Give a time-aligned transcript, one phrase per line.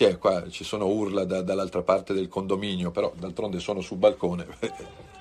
[0.00, 0.48] Chi è qua?
[0.48, 4.46] Ci sono urla da- dall'altra parte del condominio, però d'altronde sono sul balcone.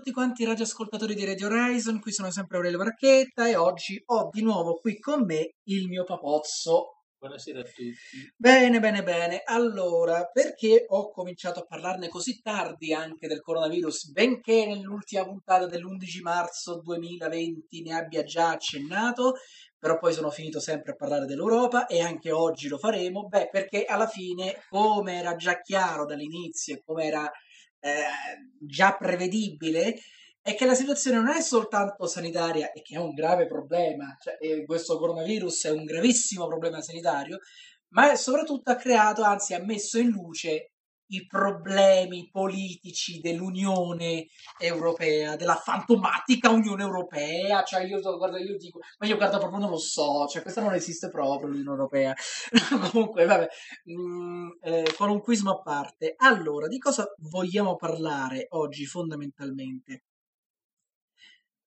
[0.00, 4.30] tutti quanti i radioascoltatori di Radio Horizon, qui sono sempre Aurelio Marchetta e oggi ho
[4.32, 7.02] di nuovo qui con me il mio papozzo.
[7.18, 7.92] Buonasera a tutti.
[8.34, 9.42] Bene, bene, bene.
[9.44, 16.22] Allora, perché ho cominciato a parlarne così tardi anche del coronavirus, benché nell'ultima puntata dell'11
[16.22, 19.34] marzo 2020 ne abbia già accennato,
[19.78, 23.28] però poi sono finito sempre a parlare dell'Europa e anche oggi lo faremo?
[23.28, 27.30] Beh, perché alla fine, come era già chiaro dall'inizio e come era
[27.80, 28.02] eh,
[28.58, 29.96] già prevedibile
[30.42, 34.64] è che la situazione non è soltanto sanitaria e che è un grave problema, cioè,
[34.64, 37.40] questo coronavirus è un gravissimo problema sanitario,
[37.88, 40.72] ma soprattutto ha creato, anzi ha messo in luce
[41.10, 44.26] i problemi politici dell'Unione
[44.58, 49.70] Europea, della fantomatica Unione Europea, cioè io guarda, io dico, ma io guarda proprio non
[49.70, 52.14] lo so, cioè questa non esiste proprio l'Unione Europea.
[52.90, 53.48] Comunque, vabbè,
[53.90, 56.14] mm, eh, qualunquismo a parte.
[56.16, 60.02] Allora, di cosa vogliamo parlare oggi fondamentalmente?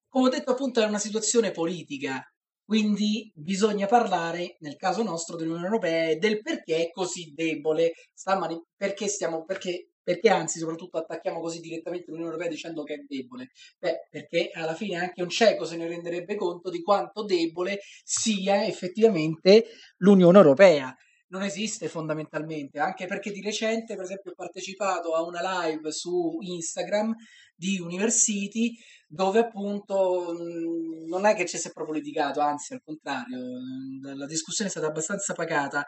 [0.07, 2.21] Come ho detto appunto è una situazione politica,
[2.65, 7.93] quindi bisogna parlare, nel caso nostro, dell'Unione Europea e del perché è così debole,
[8.39, 13.03] mani- perché, stiamo, perché, perché anzi soprattutto attacchiamo così direttamente l'Unione Europea dicendo che è
[13.07, 13.51] debole.
[13.77, 18.65] Beh, perché alla fine anche un cieco se ne renderebbe conto di quanto debole sia
[18.65, 19.65] effettivamente
[19.97, 20.95] l'Unione Europea
[21.33, 26.37] non esiste fondamentalmente, anche perché di recente, per esempio, ho partecipato a una live su
[26.39, 27.15] Instagram
[27.55, 28.75] di University
[29.13, 34.17] dove appunto mh, non è che ci si è proprio litigato, anzi al contrario, mh,
[34.17, 35.85] la discussione è stata abbastanza pagata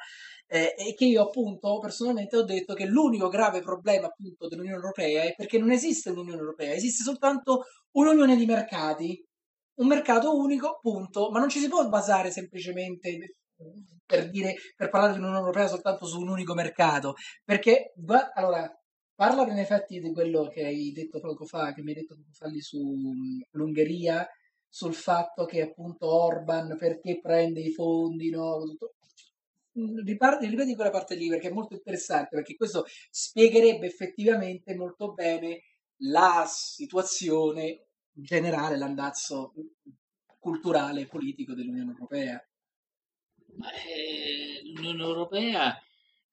[0.48, 5.24] eh, e che io appunto personalmente ho detto che l'unico grave problema appunto dell'Unione Europea
[5.24, 9.26] è perché non esiste un'Unione Europea, esiste soltanto un'unione di mercati,
[9.80, 13.38] un mercato unico, punto, ma non ci si può basare semplicemente
[14.06, 17.94] per dire per parlare di un'Unione Europea soltanto su un unico mercato, perché
[18.36, 18.70] allora
[19.16, 22.32] parla in effetti di quello che hai detto poco fa, che mi hai detto poco
[22.34, 24.28] fa lì sull'Ungheria,
[24.68, 28.62] sul fatto che appunto Orban perché prende i fondi, no?
[30.04, 35.62] Riparte, ripeti quella parte lì perché è molto interessante, perché questo spiegherebbe effettivamente molto bene
[36.00, 39.54] la situazione generale, l'andazzo
[40.40, 42.46] culturale e politico dell'Unione Europea.
[43.88, 45.82] Eh, L'Unione Europea,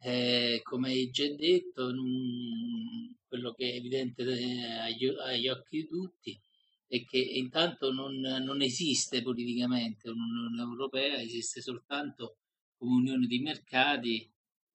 [0.04, 6.40] eh, come già detto, non, quello che è evidente agli, agli, occhi di tutti
[6.88, 12.38] è che intanto non, non esiste politicamente un'Unione Europea, esiste soltanto
[12.76, 14.28] come unione di mercati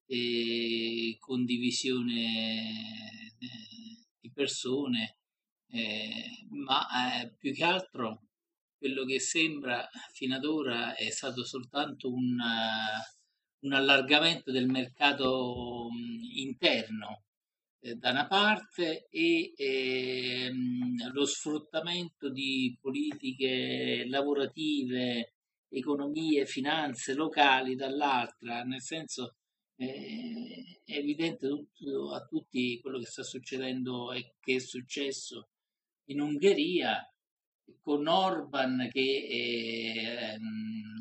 [0.06, 5.18] e condivisione eh, di persone,
[5.70, 8.30] eh, ma eh, più che altro
[8.78, 12.38] quello che sembra fino ad ora è stato soltanto un,
[13.62, 15.88] un allargamento del mercato
[16.36, 17.24] interno
[17.80, 20.52] eh, da una parte e eh,
[21.12, 25.34] lo sfruttamento di politiche lavorative,
[25.70, 29.36] economie, finanze locali dall'altra, nel senso
[29.76, 35.50] eh, è evidente tutto, a tutti quello che sta succedendo e che è successo
[36.06, 37.02] in Ungheria
[37.82, 40.38] con Orban che eh,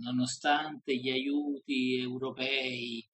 [0.01, 3.05] nonostante gli aiuti europei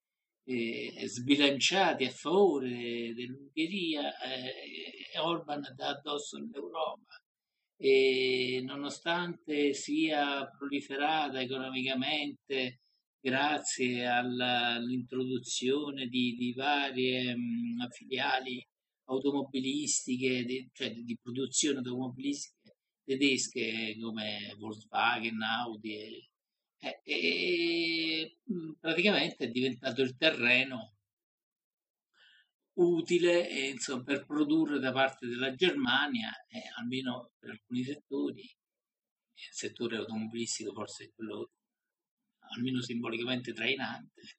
[0.45, 7.17] eh, sbilanciati a favore dell'Ungheria, eh, Orban dà addosso all'Europa.
[7.77, 12.79] E nonostante sia proliferata economicamente
[13.21, 18.65] grazie all'introduzione di, di varie mh, filiali
[19.05, 22.62] automobilistiche, di, cioè di produzione automobilistica
[23.05, 26.31] tedesche come Volkswagen, Audi
[26.79, 28.39] e, e,
[28.81, 30.97] praticamente è diventato il terreno
[32.75, 39.49] utile e, insomma, per produrre da parte della Germania, eh, almeno per alcuni settori, il
[39.51, 41.51] settore automobilistico forse è quello
[42.55, 44.39] almeno simbolicamente trainante,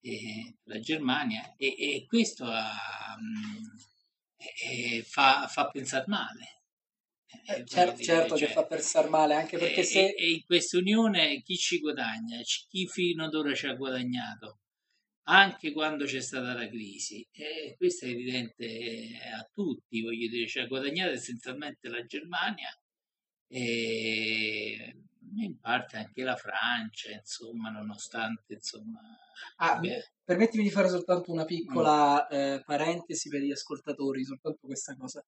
[0.00, 3.16] eh, la Germania, e, e questo ha,
[4.36, 6.63] eh, fa, fa pensare male.
[7.46, 10.06] Eh, certo, certo cioè, che fa pensare male, anche perché e, se...
[10.06, 12.38] E in questa unione chi ci guadagna?
[12.68, 14.60] Chi fino ad ora ci ha guadagnato?
[15.26, 17.26] Anche quando c'è stata la crisi.
[17.32, 22.68] E questo è evidente a tutti, voglio dire, ci ha guadagnato essenzialmente la Germania
[23.48, 24.94] e
[25.36, 29.00] in parte anche la Francia, insomma, nonostante, insomma...
[29.56, 29.80] Ah,
[30.22, 32.36] permettimi di fare soltanto una piccola mm.
[32.36, 35.24] eh, parentesi per gli ascoltatori, soltanto questa cosa.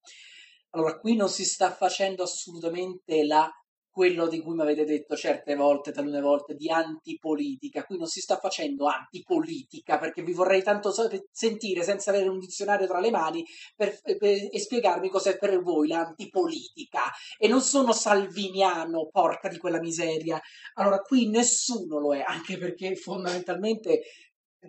[0.76, 3.50] Allora, qui non si sta facendo assolutamente la
[3.96, 7.87] quello di cui mi avete detto certe volte, talune volte, di antipolitica.
[7.87, 10.93] Qui non si sta facendo antipolitica perché vi vorrei tanto
[11.31, 13.43] sentire senza avere un dizionario tra le mani
[13.75, 17.05] per, per, e spiegarmi cos'è per voi l'antipolitica.
[17.38, 20.38] E non sono salviniano, porca di quella miseria.
[20.75, 24.02] Allora, qui nessuno lo è, anche perché fondamentalmente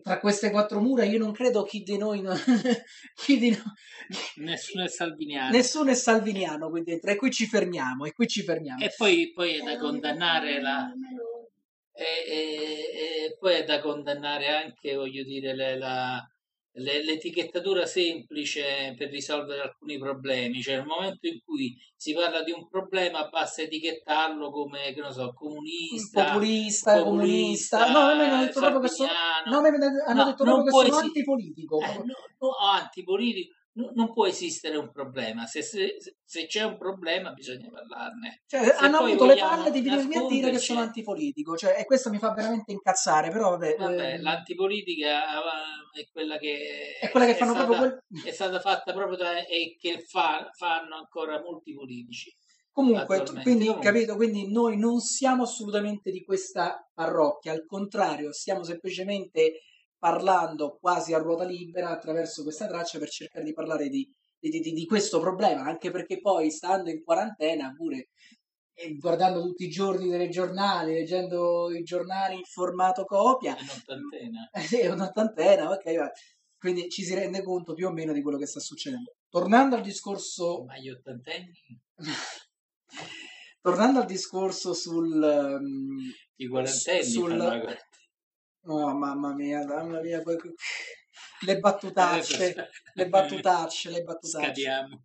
[0.02, 2.36] tra queste quattro mura io non credo chi di noi, non...
[3.16, 4.46] chi di noi...
[4.46, 5.52] nessuno è salviniano.
[5.52, 8.84] Nessuno è salviniano qui dentro e qui ci fermiamo e qui ci fermiamo.
[8.84, 10.92] E poi, poi è da condannare la
[11.98, 16.24] e, e, e, poi è da condannare anche voglio dire le, la,
[16.78, 22.68] l'etichettatura semplice per risolvere alcuni problemi, cioè nel momento in cui si parla di un
[22.68, 27.92] problema basta etichettarlo come, che non so, comunista, populista, comunista, comunista.
[27.92, 29.10] No, hanno detto proprio che sono,
[29.46, 31.80] no, hanno no, detto proprio che sono antipolitico.
[31.80, 33.56] Eh, no, no, antipolitico
[33.94, 35.46] non può esistere un problema.
[35.46, 38.44] Se, se, se, c'è un problema, bisogna parlarne.
[38.48, 41.56] Cioè, hanno avuto le palle di venirmi a dire che sono antipolitico.
[41.56, 43.30] Cioè, e questo mi fa veramente incazzare.
[43.30, 45.42] Però, vabbè, vabbè eh, l'antipolitica
[45.94, 48.24] è quella che, è, quella che fanno stata, proprio quel...
[48.26, 52.34] è stata fatta proprio da, e che fa, fanno ancora molti politici.
[52.72, 53.92] Comunque, quindi, Comunque.
[53.92, 54.16] capito?
[54.16, 59.62] Quindi noi non siamo assolutamente di questa parrocchia, al contrario, stiamo semplicemente
[59.98, 64.08] parlando quasi a ruota libera attraverso questa traccia per cercare di parlare di,
[64.40, 68.10] di, di, di questo problema, anche perché poi stando in quarantena pure
[68.80, 73.58] e guardando tutti i giorni dei giornali, leggendo i giornali in formato copia.
[73.58, 74.50] È un'ottantena.
[74.52, 76.12] Eh, sì, è un'ottantena, ok, va.
[76.60, 79.16] quindi ci si rende conto più o meno di quello che sta succedendo.
[79.30, 80.64] Tornando al discorso...
[80.66, 81.60] Ma gli ottantenni?
[83.62, 85.24] Tornando al discorso sul...
[85.24, 85.98] Um,
[86.36, 87.78] I quarantenni sul,
[88.70, 90.22] Oh, mamma mia, mamma mia,
[91.46, 94.46] le battutacce, le battutacce, le battutacce.
[94.46, 95.04] Scadiamo.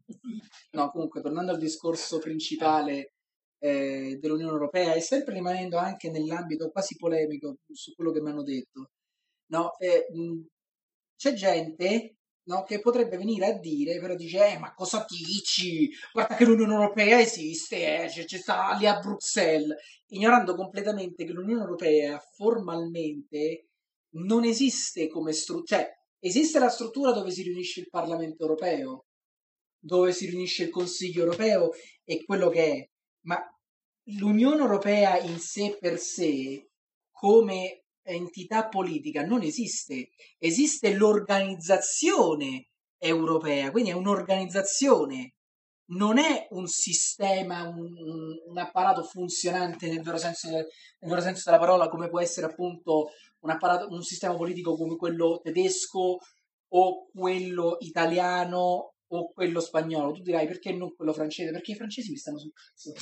[0.73, 3.13] No, comunque, tornando al discorso principale
[3.59, 8.43] eh, dell'Unione Europea e sempre rimanendo anche nell'ambito quasi polemico su quello che mi hanno
[8.43, 8.91] detto,
[9.53, 10.41] no, eh, mh,
[11.17, 15.91] c'è gente no, che potrebbe venire a dire, però dice, eh, ma cosa dici?
[16.13, 19.77] Guarda che l'Unione Europea esiste, eh, c'è, sta lì a Bruxelles,
[20.09, 23.69] ignorando completamente che l'Unione Europea formalmente
[24.15, 29.07] non esiste come struttura, cioè esiste la struttura dove si riunisce il Parlamento Europeo,
[29.79, 31.71] dove si riunisce il Consiglio Europeo
[32.05, 32.89] e quello che è,
[33.27, 33.39] ma
[34.19, 36.69] l'Unione Europea in sé per sé,
[37.11, 42.69] come entità politica non esiste, esiste l'organizzazione
[42.99, 45.35] europea, quindi è un'organizzazione,
[45.93, 47.93] non è un sistema, un,
[48.47, 50.67] un apparato funzionante nel vero, senso, nel
[51.01, 55.41] vero senso della parola, come può essere appunto un, apparato, un sistema politico come quello
[55.43, 56.19] tedesco
[56.75, 60.13] o quello italiano o quello spagnolo.
[60.13, 61.51] Tu dirai perché non quello francese?
[61.51, 62.51] Perché i francesi mi stanno su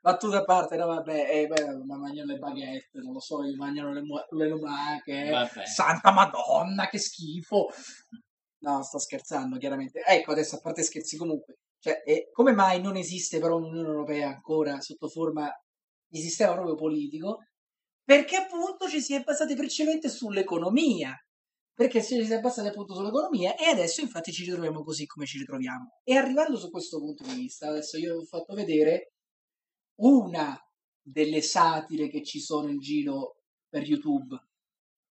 [0.00, 3.92] Battuta a parte, no, vabbè, eh, beh, ma mangiano le baguette, non lo so, mangiano
[3.92, 5.32] le, le lumache.
[5.64, 7.68] Santa Madonna, che schifo!
[8.58, 10.02] No, sto scherzando, chiaramente.
[10.04, 11.58] Ecco, adesso a parte scherzi, comunque.
[11.78, 15.50] Cioè, eh, come mai non esiste però un'Unione Europea ancora sotto forma
[16.08, 17.44] di sistema proprio politico?
[18.04, 21.12] Perché appunto ci si è basati principalmente sull'economia
[21.76, 26.00] perché si è abbassati appunto sull'economia e adesso infatti ci ritroviamo così come ci ritroviamo.
[26.04, 29.12] E arrivando su questo punto di vista, adesso io vi ho fatto vedere
[29.96, 30.58] una
[31.02, 34.34] delle satire che ci sono in giro per YouTube,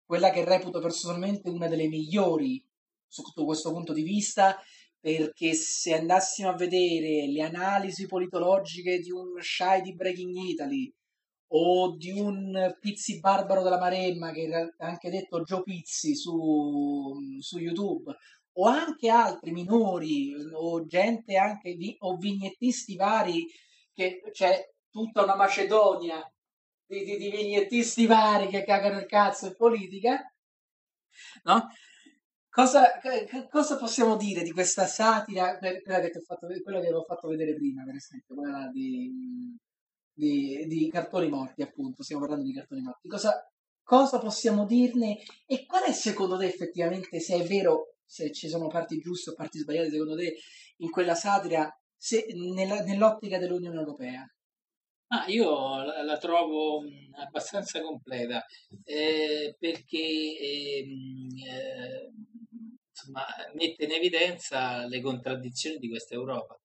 [0.05, 2.65] quella che reputo personalmente una delle migliori
[3.09, 4.57] sotto questo punto di vista,
[5.01, 10.95] perché se andassimo a vedere le analisi politologiche di un shy di Breaking Italy,
[11.55, 17.59] o di un Pizzi Barbaro della Maremma, che è anche detto Joe Pizzi su, su
[17.59, 18.15] YouTube,
[18.55, 23.47] o anche altri minori, o gente anche, di, o vignettisti vari,
[23.93, 26.23] che c'è tutta una Macedonia
[26.87, 30.21] di, di, di vignettisti vari che cagano il cazzo in politica,
[31.45, 31.69] no?
[32.49, 33.01] Cosa,
[33.51, 37.83] cosa, possiamo dire di questa satira, quella che, fatto, quella che avevo fatto vedere prima,
[37.83, 39.11] per esempio, quella di,
[40.13, 43.09] di, di, cartoni morti, appunto, stiamo parlando di cartoni morti.
[43.09, 43.51] Cosa,
[43.83, 48.69] cosa possiamo dirne e qual è secondo te effettivamente, se è vero, se ci sono
[48.69, 50.37] parti giuste o parti sbagliate secondo te
[50.79, 54.27] in quella satira, se, nella, nell'ottica dell'Unione Europea?
[55.15, 56.83] Ah, io la, la, trovo
[57.17, 58.45] abbastanza completa
[58.83, 60.87] eh, perché eh,
[61.47, 62.13] eh,
[62.89, 66.59] insomma, mette in evidenza le contraddizioni di questa Europa.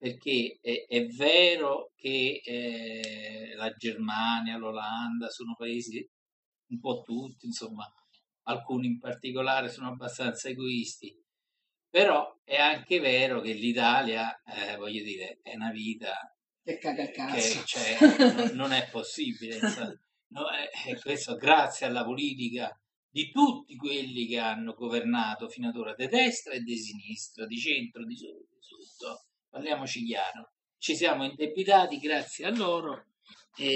[0.00, 6.08] Perché è, è vero che eh, la Germania, l'Olanda sono paesi
[6.70, 7.84] un po' tutti, insomma,
[8.44, 11.14] alcuni in particolare sono abbastanza egoisti,
[11.90, 16.14] però è anche vero che l'Italia, eh, voglio dire, è una vita
[16.62, 17.58] che caga il cazzo.
[17.58, 19.58] Che, cioè, non, non, è possibile.
[20.28, 22.74] No, è, questo grazie alla politica
[23.08, 27.58] di tutti quelli che hanno governato fino ad ora, di destra e di sinistra, di
[27.58, 28.49] centro, di sotto,
[29.50, 33.08] parliamoci chiaro, ci siamo indebitati grazie a loro
[33.56, 33.66] e,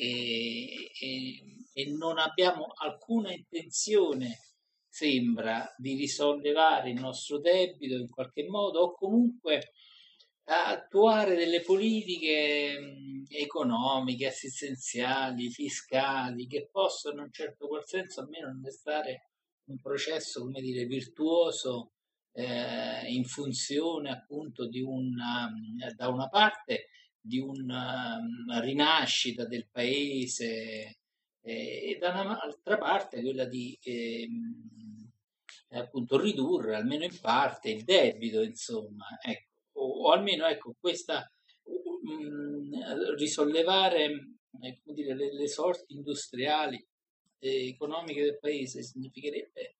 [0.00, 4.40] e, e, e non abbiamo alcuna intenzione,
[4.88, 9.72] sembra, di risollevare il nostro debito in qualche modo o comunque
[10.48, 19.30] attuare delle politiche economiche, assistenziali, fiscali che possano in un certo qual senso almeno innestare
[19.64, 21.95] un processo, come dire, virtuoso
[22.36, 25.50] eh, in funzione appunto di una,
[25.96, 26.88] da una parte
[27.18, 28.20] di una
[28.60, 30.98] rinascita del paese
[31.40, 34.28] eh, e dall'altra parte quella di eh,
[35.70, 39.54] appunto ridurre almeno in parte il debito, insomma, ecco.
[39.78, 41.30] O, o almeno ecco, questa
[41.68, 44.04] mm, risollevare
[44.60, 46.82] eh, dire, le, le, sorti industriali
[47.38, 49.76] e economiche del paese significherebbe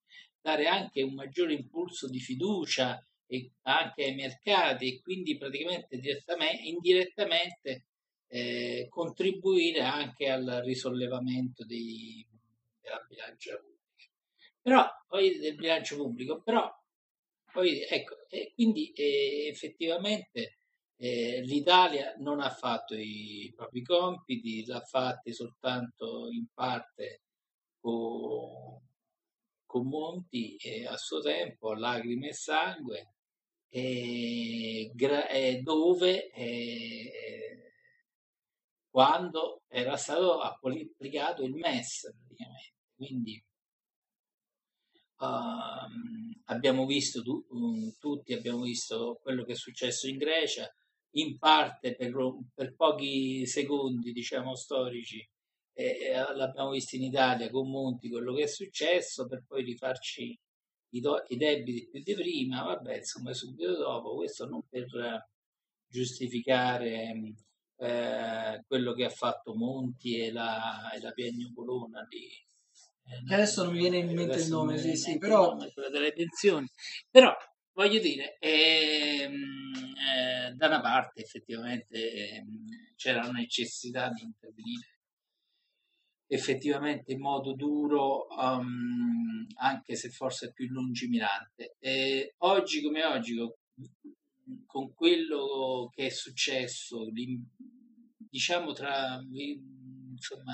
[0.47, 6.63] dare anche un maggiore impulso di fiducia e anche ai mercati e quindi praticamente direttamente,
[6.63, 7.85] indirettamente
[8.29, 12.25] eh, contribuire anche al risollevamento dei,
[12.79, 14.11] della bilancia pubblica.
[14.61, 16.73] Però poi del bilancio pubblico, però
[17.51, 20.59] poi, ecco, e quindi eh, effettivamente
[20.95, 27.23] eh, l'Italia non ha fatto i propri compiti, l'ha fatti soltanto in parte
[27.81, 28.66] con,
[29.77, 33.13] con Monti eh, a suo tempo, lacrime e sangue,
[34.93, 35.27] gra-
[35.61, 36.31] dove
[38.89, 42.73] quando era stato applicato il MES praticamente.
[42.95, 43.41] Quindi
[45.19, 45.89] Uh,
[46.45, 50.71] abbiamo visto tu, um, tutti, abbiamo visto quello che è successo in Grecia,
[51.15, 52.13] in parte per,
[52.53, 55.27] per pochi secondi, diciamo, storici,
[55.77, 60.35] e, l'abbiamo visto in Italia con Monti, quello che è successo, per poi rifarci
[60.89, 64.87] i, do, i debiti più di prima, vabbè, insomma, subito dopo, questo non per
[65.87, 67.35] giustificare
[67.77, 72.27] eh, quello che ha fatto Monti e la, e la Piagnucolona di
[73.09, 75.55] eh, adesso non mi viene in mente il nome, sì, sì, però...
[75.55, 76.67] quella delle pensioni.
[77.09, 77.33] Però,
[77.73, 79.33] voglio dire, ehm,
[79.95, 82.65] eh, da una parte effettivamente ehm,
[82.95, 84.96] c'era la necessità di intervenire
[86.27, 91.77] effettivamente in modo duro, um, anche se forse più lungimirante.
[91.79, 93.35] E oggi come oggi,
[94.65, 97.09] con quello che è successo,
[98.29, 99.19] diciamo tra
[100.11, 100.53] insomma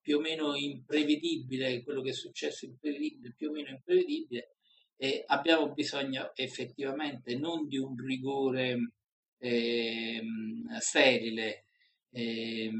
[0.00, 4.56] più o meno imprevedibile, quello che è successo imprevedibile, più o meno imprevedibile,
[4.96, 8.92] e abbiamo bisogno effettivamente non di un rigore
[9.38, 10.22] eh,
[10.78, 11.66] sterile,
[12.10, 12.72] eh,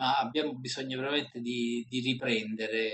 [0.00, 2.90] ma abbiamo bisogno veramente di, di, riprendere,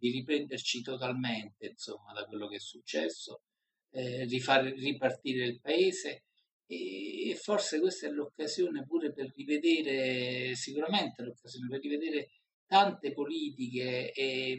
[0.00, 3.42] di riprenderci totalmente insomma, da quello che è successo,
[3.92, 6.24] eh, rifar ripartire il paese
[6.66, 12.30] e forse questa è l'occasione pure per rivedere, sicuramente l'occasione per rivedere
[12.66, 14.58] tante politiche e,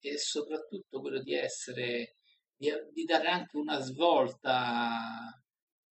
[0.00, 2.18] e soprattutto quello di essere,
[2.54, 5.42] di, di, dare anche una svolta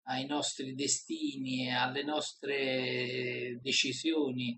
[0.03, 4.57] ai nostri destini e alle nostre decisioni.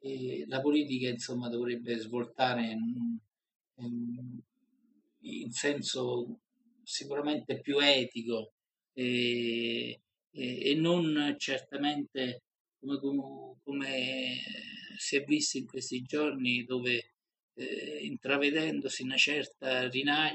[0.00, 3.18] E la politica insomma dovrebbe svoltare in,
[5.20, 6.40] in, senso
[6.82, 8.54] sicuramente più etico.
[8.92, 10.00] E,
[10.32, 12.42] e, e non certamente
[12.80, 12.98] come,
[13.62, 14.36] come,
[14.96, 17.12] si è visto in questi giorni dove
[17.54, 19.88] eh, intravedendosi una certa,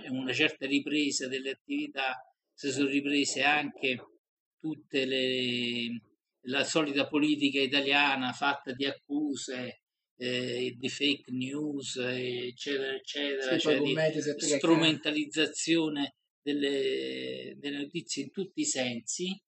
[0.09, 2.19] una certa ripresa delle attività
[2.53, 4.01] si sono riprese anche
[4.59, 6.01] tutte le,
[6.45, 9.81] la solita politica italiana fatta di accuse,
[10.17, 18.65] eh, di fake news, eccetera, eccetera, Sì, cioè strumentalizzazione delle, delle notizie in tutti i
[18.65, 19.39] sensi.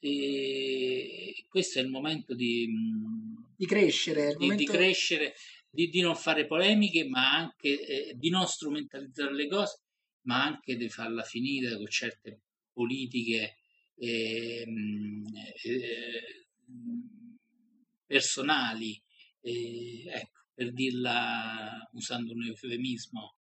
[0.00, 5.34] E questo è il momento di, mh, di crescere, di, di momento- crescere,
[5.68, 9.82] di, di non fare polemiche, ma anche eh, di non strumentalizzare le cose,
[10.26, 12.42] ma anche di farla finita con certe
[12.72, 13.57] politiche
[13.98, 15.24] eh, mh,
[15.64, 16.46] eh,
[18.06, 19.00] personali,
[19.40, 23.36] eh, ecco, per dirla usando un eufemismo,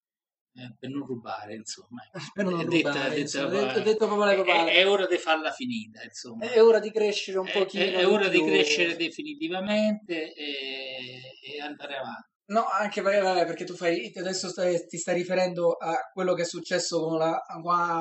[0.54, 2.02] eh, per non rubare, insomma.
[2.32, 6.02] per non È detta- rubare, detta- insomma, detto, detto è, è ora di farla finita,
[6.02, 6.50] insomma.
[6.50, 7.84] È ora di crescere un pochino.
[7.84, 12.30] è, è ora di crescere definitivamente e, e andare avanti.
[12.52, 16.44] No, anche perché, perché tu fai, adesso stai- ti stai riferendo a quello che è
[16.44, 17.40] successo con, la,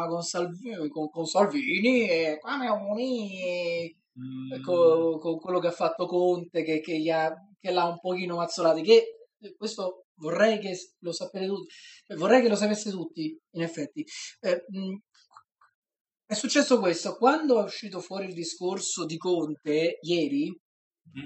[0.10, 6.64] con, Salvi- con- con Salvini e e Mm, co- con, quello che ha fatto Conte
[6.64, 8.82] che, che, gli ha, che l'ha un pochino mazzolato.
[8.82, 9.04] Che
[9.40, 11.74] eh, questo vorrei che lo sapete tutti,
[12.08, 14.04] eh, vorrei che lo sapesse tutti, in effetti.
[14.42, 14.96] Eh, mh,
[16.26, 21.26] è successo questo, quando è uscito fuori il discorso di Conte ieri, mm,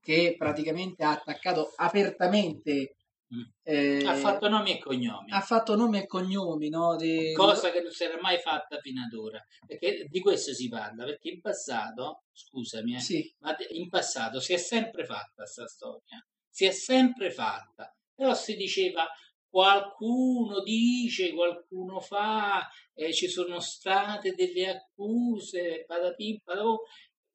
[0.00, 2.96] che praticamente ha attaccato apertamente
[3.34, 3.42] mm.
[3.62, 6.96] eh, ha fatto nomi e cognomi, ha fatto nomi e cognomi, no?
[6.96, 9.44] di- cosa che non si era mai fatta fino ad ora.
[9.66, 14.52] Perché di questo si parla, perché in passato, scusami, eh, Sì, ma in passato si
[14.52, 19.06] è sempre fatta questa storia, si è sempre fatta, però si diceva
[19.50, 26.76] qualcuno dice, qualcuno fa, eh, ci sono state delle accuse, patapim, patapum,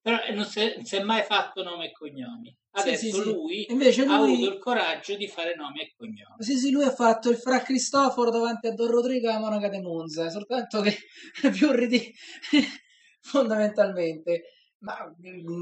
[0.04, 2.54] però non si, è, non si è mai fatto nome e cognomi.
[2.72, 3.24] Adesso sì, sì.
[3.24, 6.36] lui invece ha avuto lui, il coraggio di fare nomi e cognomi.
[6.40, 9.80] sì, sì, lui ha fatto il Fra Cristoforo davanti a Don Rodrigo a Monaca de
[9.80, 10.94] Monza, soltanto che
[11.42, 12.14] è più ridicolo
[13.22, 14.44] fondamentalmente.
[14.80, 14.98] Ma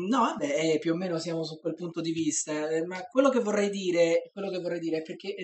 [0.09, 2.67] no, vabbè, eh, più o meno siamo su quel punto di vista.
[2.67, 5.35] eh, Ma quello che vorrei dire, quello che vorrei dire è perché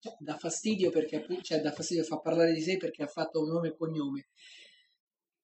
[0.00, 3.48] cioè, dà fastidio perché cioè, dà fastidio fa parlare di sé perché ha fatto un
[3.48, 4.28] nome e cognome.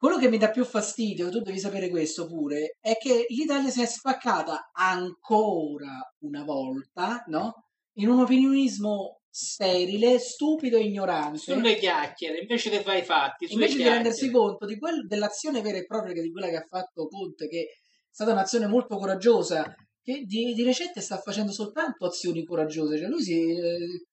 [0.05, 3.81] Quello che mi dà più fastidio, tu devi sapere questo pure, è che l'Italia si
[3.81, 7.69] è spaccata ancora una volta, no?
[7.95, 11.39] In un opinionismo sterile, stupido e ignorante.
[11.39, 15.79] Sulle chiacchiere, invece di fare i fatti, Invece di rendersi conto di quel- dell'azione vera
[15.79, 17.67] e propria di quella che ha fatto Conte, che è
[18.11, 23.23] stata un'azione molto coraggiosa, che di, di recente sta facendo soltanto azioni coraggiose, cioè lui
[23.23, 24.05] si, eh,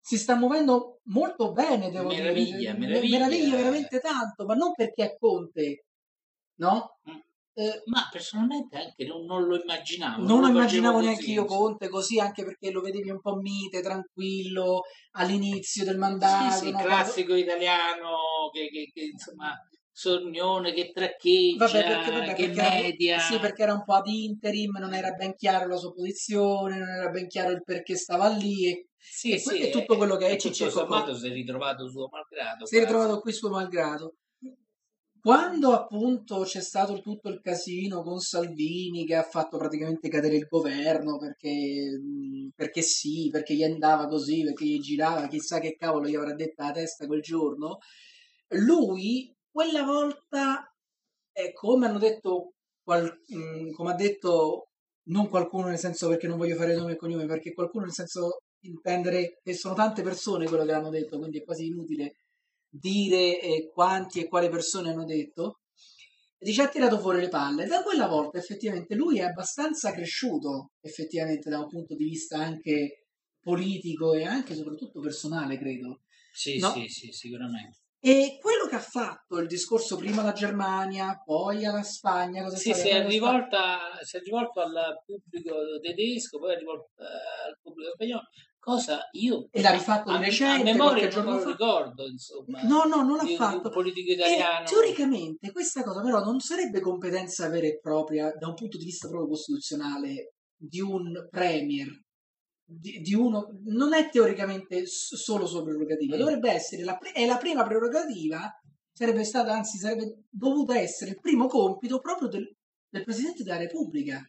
[0.00, 3.18] si sta muovendo molto bene, devo Meraviglia, dire, meraviglia.
[3.18, 5.84] meraviglia veramente tanto, ma non perché è Conte,
[6.56, 6.98] no?
[7.10, 7.16] Mm.
[7.58, 10.24] Eh, Ma personalmente anche non, non lo immaginavo.
[10.24, 11.44] non lo immaginavo neanche io.
[11.44, 14.82] Conte così, anche perché lo vedevi un po' mite, tranquillo,
[15.12, 16.52] all'inizio del mandato.
[16.52, 16.78] Sì, sì, no?
[16.78, 18.16] classico italiano
[18.52, 19.52] che, che- che, insomma
[19.90, 23.18] sornione che traccheggia, Vabbè, perché, vabbè, che perché era, media.
[23.18, 26.88] sì, perché era un po' ad interim, non era ben chiaro la sua posizione, non
[26.88, 30.28] era ben chiaro il perché stava lì e Sì, e sì, e tutto quello che
[30.28, 32.66] è Ciccio tutto sommato si è ritrovato suo malgrado.
[32.66, 34.16] si è ritrovato qui suo malgrado.
[35.20, 40.46] Quando appunto c'è stato tutto il casino con Salvini che ha fatto praticamente cadere il
[40.48, 46.06] governo perché, mh, perché sì, perché gli andava così, perché gli girava, chissà che cavolo
[46.08, 47.78] gli avrà detta la testa quel giorno,
[48.50, 50.72] lui quella volta,
[51.32, 54.70] eh, come hanno detto, qual- mh, come ha detto
[55.08, 58.42] non qualcuno nel senso perché non voglio fare nome e cognome, perché qualcuno nel senso
[58.60, 62.16] intendere che sono tante persone quello che l'hanno detto, quindi è quasi inutile
[62.68, 65.60] dire eh, quanti e quali persone hanno detto,
[66.38, 67.66] dice ha tirato fuori le palle.
[67.66, 73.06] Da quella volta effettivamente lui è abbastanza cresciuto, effettivamente da un punto di vista anche
[73.40, 76.02] politico e anche soprattutto personale, credo.
[76.32, 76.70] Sì, No.
[76.72, 77.78] sì, sì, sicuramente.
[78.00, 82.72] E quello che ha fatto il discorso prima alla Germania, poi alla Spagna, cosa Sì,
[82.72, 87.90] si è, rivolta, si è rivolto al pubblico tedesco, poi è rivolto eh, al pubblico
[87.94, 88.22] spagnolo,
[88.60, 91.50] cosa io E l'ha rifatto a, di a recente, memoria non lo fa.
[91.50, 93.68] ricordo, insomma, No, no, non l'ha di, fatto.
[93.70, 94.64] politico E italiano.
[94.66, 99.08] teoricamente questa cosa però non sarebbe competenza vera e propria da un punto di vista
[99.08, 101.88] proprio costituzionale di un premier,
[102.70, 106.18] di, di uno, non è teoricamente solo sua prerogativa, Mm.
[106.18, 108.50] dovrebbe essere la, è la prima prerogativa,
[108.92, 112.54] sarebbe stata, anzi sarebbe dovuta essere il primo compito proprio del,
[112.88, 114.22] del Presidente della Repubblica,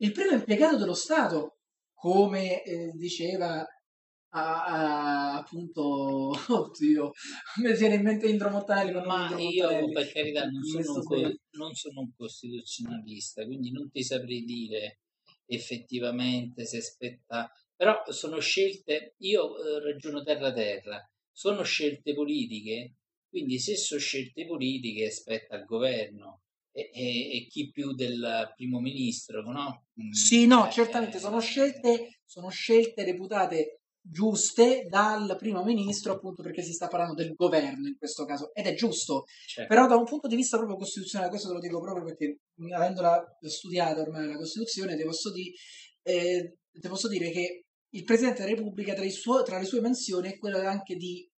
[0.00, 1.58] il primo impiegato dello Stato,
[1.94, 3.64] come eh, diceva
[4.34, 7.10] a- a- appunto, oddio,
[7.62, 11.74] mi viene in mente Indro Montanelli, ma Indro io per carità non sono, un non
[11.74, 14.98] sono un costituzionalista, quindi non ti saprei dire
[15.46, 21.00] effettivamente se spetta, però sono scelte, io eh, ragiono terra terra,
[21.30, 22.94] sono scelte politiche,
[23.28, 28.78] quindi se sono scelte politiche spetta al governo e, e, e chi più del primo
[28.80, 29.86] ministro, no?
[30.00, 36.14] Mm, Sì, no, eh, certamente sono eh, scelte, sono scelte reputate giuste dal primo ministro,
[36.14, 39.24] appunto perché si sta parlando del governo in questo caso, ed è giusto.
[39.46, 42.40] cioè, Però da un punto di vista proprio costituzionale, questo te lo dico proprio perché
[42.74, 45.52] avendola studiata ormai la Costituzione, ti posso, di-
[46.02, 50.30] eh, ti posso dire che il Presidente della Repubblica tra, suo- tra le sue mansioni
[50.30, 51.28] è quella anche di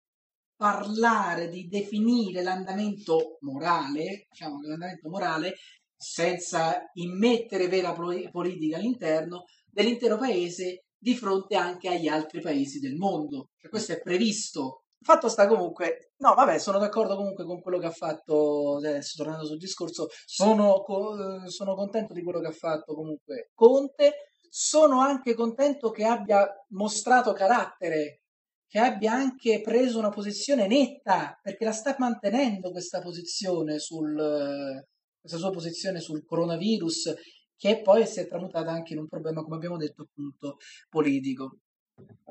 [0.55, 5.55] parlare, di definire l'andamento morale, diciamo l'andamento morale,
[5.97, 12.95] senza immettere vera poli- politica all'interno dell'intero paese di fronte anche agli altri paesi del
[12.95, 13.51] mondo.
[13.59, 14.85] Cioè, questo è previsto.
[14.99, 19.45] Fatto sta comunque, no, vabbè, sono d'accordo comunque con quello che ha fatto, adesso tornando
[19.45, 25.35] sul discorso, sono, eh, sono contento di quello che ha fatto comunque Conte, sono anche
[25.35, 28.23] contento che abbia mostrato carattere,
[28.67, 34.87] che abbia anche preso una posizione netta, perché la sta mantenendo questa posizione sul, eh,
[35.19, 37.13] questa sua posizione sul coronavirus,
[37.57, 40.57] che poi si è tramutata anche in un problema, come abbiamo detto, appunto,
[40.89, 41.59] politico.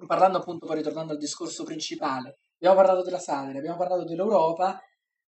[0.07, 4.79] Parlando appunto, poi ritornando al discorso principale, abbiamo parlato della Sadria, abbiamo parlato dell'Europa,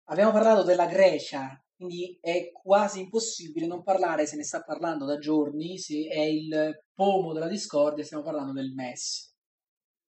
[0.04, 5.18] abbiamo parlato della Grecia, quindi è quasi impossibile non parlare, se ne sta parlando da
[5.18, 9.34] giorni, se è il pomo della discordia, stiamo parlando del MES.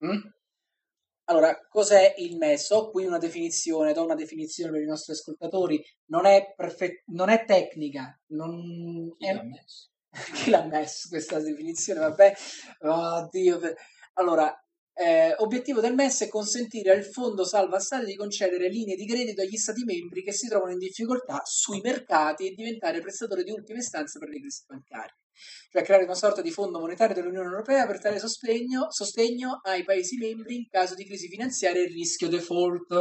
[0.04, 0.20] Mm?
[1.32, 2.68] Allora, cos'è il MES?
[2.72, 7.30] Ho qui una definizione, do una definizione per i nostri ascoltatori, non è, perfe- non
[7.30, 9.88] è tecnica, non chi è, l'ha messo?
[10.34, 12.00] chi l'ha messo questa definizione?
[12.00, 12.34] Vabbè,
[12.80, 13.60] oddio.
[14.14, 14.54] Allora,
[14.94, 19.40] eh, obiettivo del MES è consentire al Fondo Salva Stati di concedere linee di credito
[19.40, 23.78] agli Stati membri che si trovano in difficoltà sui mercati e diventare prestatore di ultima
[23.78, 25.16] istanza per le crisi bancarie.
[25.70, 30.18] Cioè creare una sorta di fondo monetario dell'Unione Europea per dare sostegno, sostegno ai Paesi
[30.18, 32.92] membri in caso di crisi finanziaria e rischio default.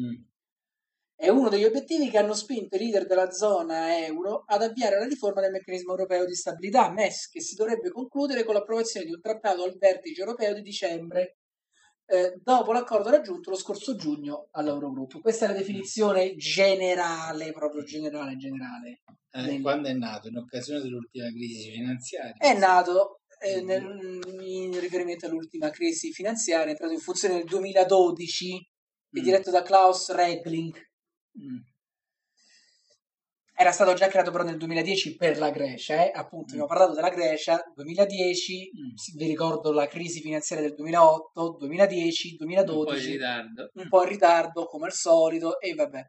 [0.00, 0.22] Mm.
[1.20, 5.04] È uno degli obiettivi che hanno spinto i leader della zona euro ad avviare la
[5.04, 9.20] riforma del meccanismo europeo di stabilità, MES, che si dovrebbe concludere con l'approvazione di un
[9.20, 11.38] trattato al vertice europeo di dicembre,
[12.06, 15.18] eh, dopo l'accordo raggiunto lo scorso giugno all'Eurogruppo.
[15.18, 19.02] Questa è la definizione generale, proprio generale, generale.
[19.32, 20.28] Eh, del- quando è nato?
[20.28, 22.34] In occasione dell'ultima crisi finanziaria?
[22.38, 28.56] È nato eh, nel- in riferimento all'ultima crisi finanziaria, è entrato in funzione nel 2012,
[28.56, 29.22] è Mm.
[29.22, 30.86] diretto da Klaus Regling.
[31.40, 31.58] Mm.
[33.60, 36.12] Era stato già creato però nel 2010 per la Grecia, eh?
[36.14, 39.16] appunto, abbiamo parlato della Grecia, 2010, Mm.
[39.16, 43.70] vi ricordo la crisi finanziaria del 2008, 2010, Un po' in 2012, ritardo.
[43.74, 46.02] un po' in ritardo come al solito e vabbè.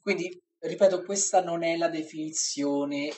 [0.00, 3.12] Quindi, ripeto, questa non è la definizione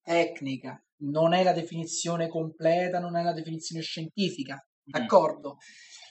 [0.00, 4.92] tecnica, non è la definizione completa, non è la definizione scientifica, Mm.
[4.92, 5.56] d'accordo?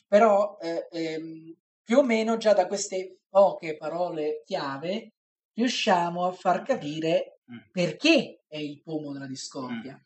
[0.09, 5.13] Però eh, ehm, più o meno già da queste poche parole chiave
[5.53, 7.57] riusciamo a far capire Mm.
[7.71, 9.99] perché è il pomo della discordia.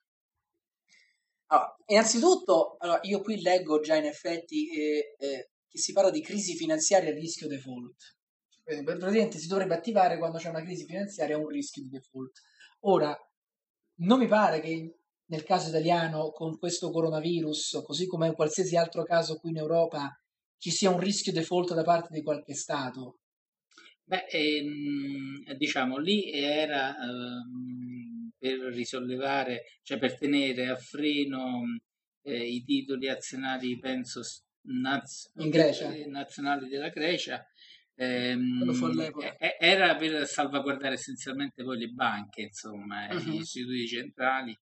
[1.47, 6.21] Allora, innanzitutto, allora, io qui leggo già in effetti eh, eh, che si parla di
[6.21, 8.17] crisi finanziaria e rischio default.
[8.61, 12.41] Quindi, praticamente si dovrebbe attivare quando c'è una crisi finanziaria un rischio di default.
[12.81, 13.17] Ora,
[14.01, 19.03] non mi pare che nel caso italiano con questo coronavirus, così come in qualsiasi altro
[19.03, 20.11] caso qui in Europa,
[20.59, 23.19] ci sia un rischio default da parte di qualche Stato.
[24.03, 31.61] Beh, ehm, diciamo, lì era ehm, per risollevare, cioè per tenere a freno
[32.23, 34.21] eh, i titoli azionari, penso,
[34.67, 37.45] naz- eh, nazionali della Grecia.
[37.95, 38.71] ehm,
[39.59, 43.19] era per salvaguardare essenzialmente poi le banche, insomma, Mhm.
[43.21, 44.57] gli istituti centrali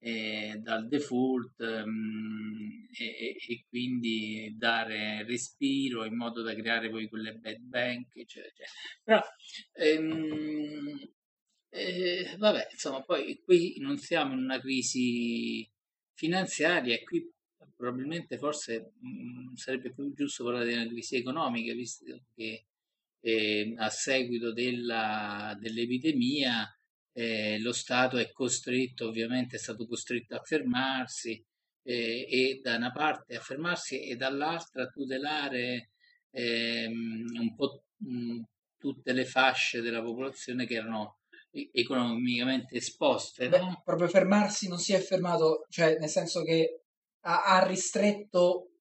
[0.00, 7.34] eh, dal default ehm, e, e- quindi dare respiro in modo da creare poi quelle
[7.34, 8.70] bad bank, eccetera, eccetera.
[9.02, 9.20] Però,
[9.72, 11.10] ehm,
[11.70, 15.68] eh, vabbè, insomma, poi qui non siamo in una crisi
[16.14, 17.30] finanziaria e qui
[17.76, 22.66] probabilmente forse mh, sarebbe più giusto parlare di una crisi economica, visto che
[23.20, 26.72] eh, a seguito della, dell'epidemia
[27.18, 31.44] eh, lo Stato è costretto, ovviamente è stato costretto a fermarsi
[31.82, 35.90] eh, e da una parte a fermarsi e dall'altra a tutelare
[36.30, 38.40] ehm, un po' mh,
[38.78, 41.18] tutte le fasce della popolazione che erano
[41.72, 43.82] economicamente esposte, Beh, no?
[43.84, 46.82] proprio fermarsi non si è fermato, cioè nel senso che
[47.22, 48.74] ha, ha ristretto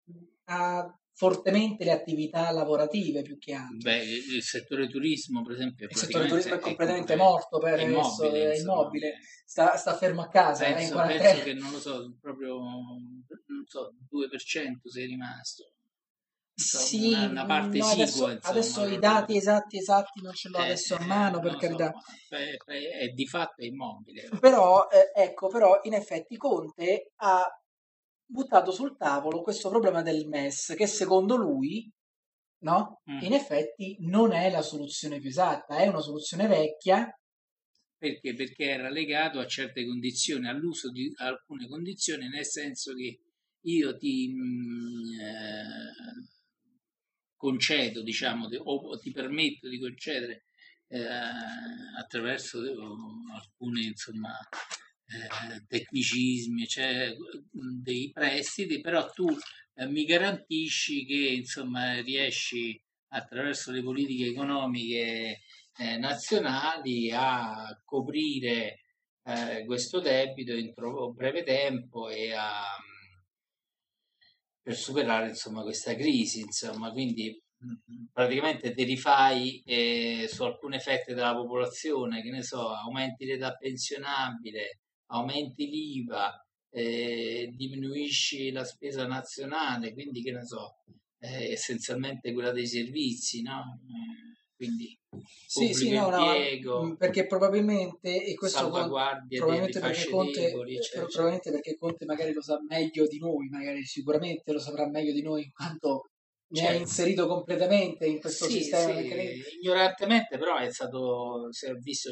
[0.49, 0.85] ha
[1.17, 3.89] fortemente le attività lavorative più che altro.
[3.89, 8.23] Beh, il settore turismo, per esempio, Il settore turismo è completamente morto per è adesso,
[8.23, 8.81] immobile, è insomma.
[8.81, 11.29] immobile, sta, sta fermo a casa, è in Penso, quarantena.
[11.29, 15.71] penso che non lo so, proprio non so, 2% sei rimasto.
[16.53, 20.49] Sì, una, una parte no, esigua, adesso, insomma, adesso i dati esatti esatti non ce
[20.49, 21.91] l'ho Eh, adesso a eh, mano, per so, carità.
[22.29, 24.29] ma è, è- è di fatto è immobile.
[24.39, 27.43] Però, eh, ecco, però in effetti Conte ha
[28.27, 31.89] buttato sul tavolo questo problema del MES, che secondo lui,
[32.59, 33.01] no?
[33.09, 33.21] Mm.
[33.21, 37.09] In effetti non è la soluzione più esatta, è una soluzione vecchia.
[37.97, 38.33] Perché?
[38.35, 43.21] Perché era legato a certe condizioni, all'uso di alcune condizioni, nel senso che
[43.61, 46.29] io ti mm, eh,
[47.35, 50.43] concedo, diciamo, di- o, ti permetto di concedere
[50.89, 51.05] eh,
[51.97, 52.75] attraverso eh,
[53.33, 54.37] alcuni insomma,
[55.07, 59.27] eh, tecnicismi, cioè mm, dei prestiti, però tu
[59.75, 65.41] eh, mi garantisci che insomma riesci attraverso le politiche economiche
[65.77, 68.81] eh, nazionali a coprire
[69.23, 72.63] eh, questo debito entro breve tempo e a,
[74.61, 76.91] per superare insomma questa crisi insomma.
[76.91, 83.25] Quindi mh, praticamente ti rifai eh, su alcune fette della popolazione che ne so aumenti
[83.25, 90.83] l'età pensionabile aumenti l'IVA eh, diminuisci la spesa nazionale quindi che ne so
[91.19, 94.97] eh, essenzialmente quella dei servizi no Eh, quindi
[95.49, 100.41] Sì, sì, no, no, impiego, mm, perché probabilmente, e questo Con- salvaguardia probabilmente perché Conte,
[100.41, 104.87] deboli, eccetera, probabilmente perché Conte magari lo sa meglio di noi, magari sicuramente lo saprà
[104.89, 106.09] meglio di noi in quanto
[106.49, 106.79] ne ha Certo.
[106.79, 108.93] inserito completamente in questo Sì, sistema.
[108.99, 112.09] sì, ignorantemente, però è stato, si è visto,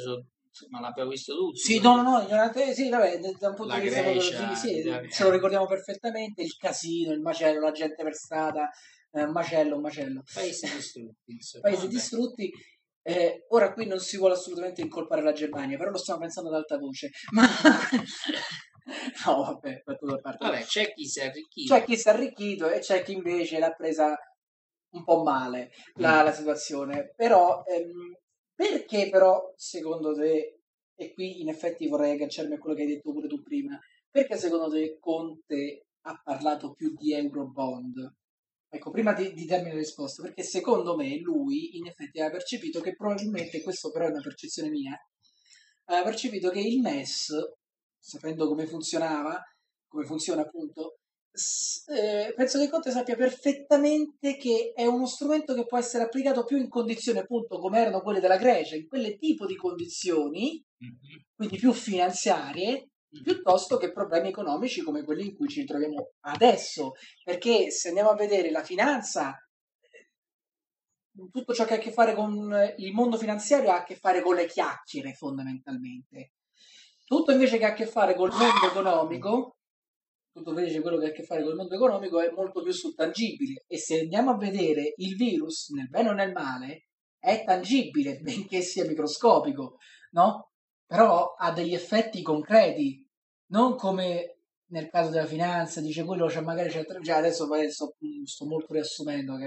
[0.58, 1.60] insomma, l'abbiamo visto tutti.
[1.60, 4.74] Sì, no, no, no, ignorante, sì, vabbè, da un punto La di vista Grecia, sì,
[4.76, 5.10] l'Italia.
[5.10, 8.70] ce lo ricordiamo perfettamente, il casino, il macello, la gente per strada,
[9.12, 10.24] eh, macello, macello.
[10.34, 11.70] Paesi distrutti, insomma.
[11.70, 12.52] Paesi distrutti.
[13.08, 16.56] Eh, ora qui non si vuole assolutamente incolpare la Germania, però lo stiamo pensando ad
[16.56, 17.12] alta voce.
[17.34, 17.44] Ma
[19.26, 20.46] no, vabbè, battuta a parte.
[20.46, 21.74] Vabbè, c'è chi si è arricchito.
[21.76, 24.16] C'è chi si è arricchito e c'è chi invece l'ha presa
[24.94, 26.26] un po' male la, Mm.
[26.26, 27.14] la situazione.
[27.16, 28.16] Però ehm,
[28.56, 30.62] perché però secondo te,
[30.96, 33.78] e qui in effetti vorrei agganciarmi a quello che hai detto pure tu prima,
[34.10, 38.16] perché secondo te Conte ha parlato più di Eurobond?
[38.70, 42.82] Ecco, prima di, di darmi la risposta, perché secondo me lui in effetti aveva percepito
[42.82, 44.98] che probabilmente, questo però è una percezione mia,
[45.86, 47.34] aveva percepito che il MES,
[47.98, 49.42] sapendo come funzionava,
[49.88, 51.00] come funziona appunto,
[51.88, 56.58] eh, penso che Conte sappia perfettamente che è uno strumento che può essere applicato più
[56.58, 61.24] in condizioni appunto come erano quelle della Grecia, in quelle tipo di condizioni, Mhm.
[61.36, 62.90] quindi più finanziarie,
[63.24, 66.92] piuttosto che problemi economici come quelli in cui ci troviamo adesso.
[67.24, 69.36] Perché se andiamo a vedere la finanza,
[69.80, 70.10] eh,
[71.32, 73.96] tutto ciò che ha a che fare con eh, il mondo finanziario ha a che
[73.96, 76.32] fare con le chiacchiere fondamentalmente.
[77.06, 79.55] Tutto invece che ha a che fare col mondo economico,
[80.36, 82.94] tutto invece quello che ha a che fare col mondo economico è molto più sul
[82.94, 83.64] tangibile.
[83.68, 88.62] E se andiamo a vedere il virus, nel bene o nel male, è tangibile, benché
[88.62, 89.78] sia microscopico,
[90.12, 90.52] no?
[90.86, 93.02] Però ha degli effetti concreti,
[93.52, 97.96] non come nel caso della finanza, dice quello c'è magari c'è già adesso poi sto,
[98.26, 99.38] sto molto riassumendo?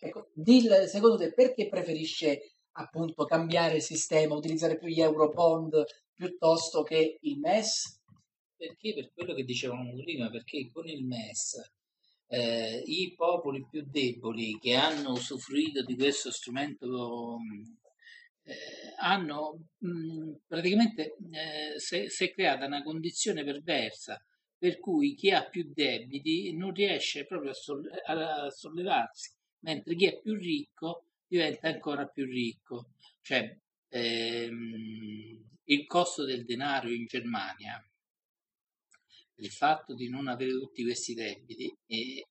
[0.00, 7.18] Ecco, Dill, secondo te perché preferisce appunto cambiare sistema, utilizzare più gli eurobond piuttosto che
[7.20, 7.95] il MES?
[8.56, 11.60] Perché per quello che dicevamo prima, perché con il MES
[12.28, 20.32] eh, i popoli più deboli che hanno usufruito di questo strumento mh, eh, hanno mh,
[20.46, 24.20] praticamente eh, si è creata una condizione perversa
[24.58, 30.06] per cui chi ha più debiti non riesce proprio a, solle- a sollevarsi, mentre chi
[30.06, 32.92] è più ricco diventa ancora più ricco.
[33.20, 33.54] Cioè,
[33.88, 37.82] ehm, il costo del denaro in Germania
[39.38, 41.74] il fatto di non avere tutti questi debiti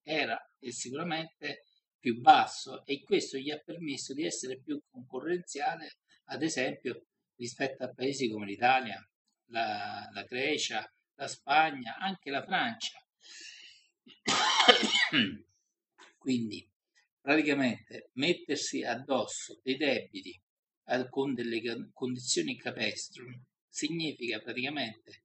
[0.04, 1.64] era sicuramente
[2.00, 7.94] più basso e questo gli ha permesso di essere più concorrenziale, ad esempio, rispetto a
[7.94, 9.04] paesi come l'Italia,
[9.50, 13.00] la, la Grecia, la Spagna, anche la Francia.
[16.18, 16.68] Quindi,
[17.20, 20.40] praticamente, mettersi addosso dei debiti
[20.86, 23.26] eh, con delle condizioni capestro
[23.68, 25.25] significa praticamente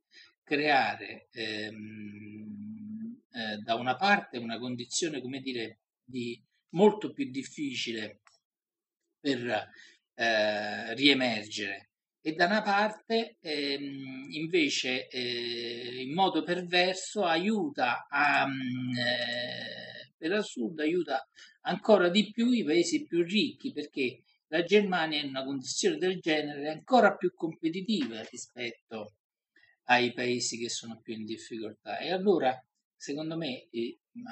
[0.51, 8.23] creare ehm, eh, da una parte una condizione, come dire, di molto più difficile
[9.21, 9.69] per
[10.15, 18.97] eh, riemergere e da una parte ehm, invece eh, in modo perverso aiuta a, mm,
[18.99, 21.27] eh, per assurdo aiuta
[21.63, 26.65] ancora di più i paesi più ricchi perché la Germania in una condizione del genere
[26.65, 29.13] è ancora più competitiva rispetto
[29.91, 31.99] ai paesi che sono più in difficoltà.
[31.99, 32.57] E allora,
[32.97, 33.69] secondo me,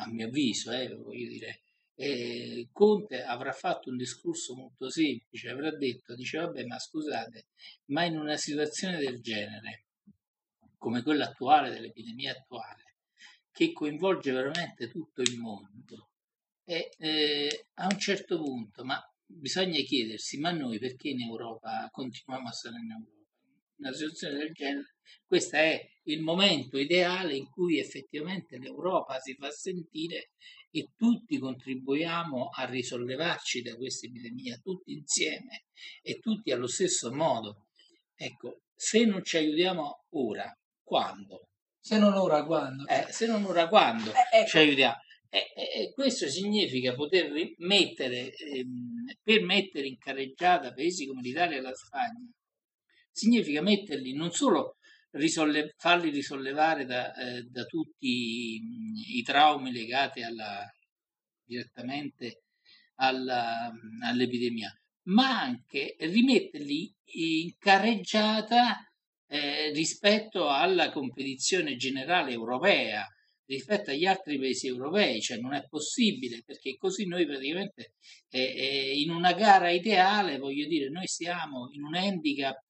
[0.01, 1.63] a mio avviso, eh, voglio dire,
[1.97, 7.47] eh, Conte avrà fatto un discorso molto semplice, avrà detto, dice vabbè ma scusate,
[7.87, 9.87] ma in una situazione del genere,
[10.77, 12.95] come quella attuale, dell'epidemia attuale,
[13.51, 16.11] che coinvolge veramente tutto il mondo,
[16.65, 22.47] e eh, a un certo punto, ma bisogna chiedersi, ma noi perché in Europa continuiamo
[22.47, 23.18] a stare in Europa?
[23.79, 29.51] Una situazione del genere, questo è il momento ideale in cui effettivamente l'Europa si fa
[29.51, 30.31] sentire
[30.71, 35.67] e tutti contribuiamo a risollevarci da questa epidemia, tutti insieme
[36.03, 37.67] e tutti allo stesso modo.
[38.17, 41.51] Ecco, se non ci aiutiamo ora, quando?
[41.81, 42.85] Se non ora, quando?
[42.87, 44.49] Eh, se non ora, quando Eh, ecco.
[44.49, 44.97] ci aiutiamo?
[45.31, 51.59] E, e- e questo significa poter mettere, ehm, per mettere in carreggiata paesi come l'Italia
[51.59, 52.29] e la Spagna,
[53.19, 54.77] significa metterli non solo
[55.13, 60.65] risolle- farli risollevare da, eh, da tutti mh, i traumi legati alla,
[61.45, 62.45] direttamente
[62.97, 63.73] alla-
[64.05, 64.73] all'epidemia,
[65.09, 68.83] ma anche rimetterli in carreggiata
[69.31, 73.07] eh, rispetto alla competizione generale europea,
[73.47, 77.95] rispetto agli altri paesi europei, cioè non è possibile perché così noi praticamente
[78.29, 82.65] eh, eh, in una gara ideale, voglio dire, noi siamo in un handicap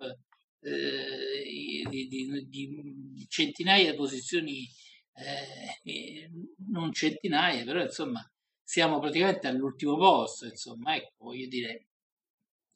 [0.61, 4.68] di, di- di centinaia di posizioni,
[5.14, 6.31] eh, eh,
[6.71, 8.21] non centinaia, però insomma
[8.62, 11.87] siamo praticamente all'ultimo posto, insomma, ecco, voglio dire,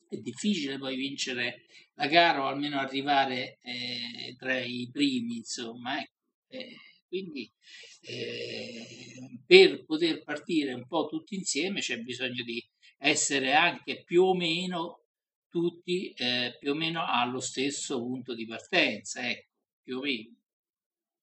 [0.09, 1.65] è difficile poi vincere
[1.95, 6.13] la gara o almeno arrivare eh, tra i primi, insomma, ecco.
[6.49, 6.77] Eh,
[7.09, 7.51] quindi
[8.03, 8.87] eh,
[9.47, 12.63] per poter partire un po' tutti insieme c'è bisogno di
[12.99, 15.02] essere anche più o meno
[15.53, 19.51] tutti eh, più o meno allo stesso punto di partenza, ecco,
[19.83, 20.35] più o meno,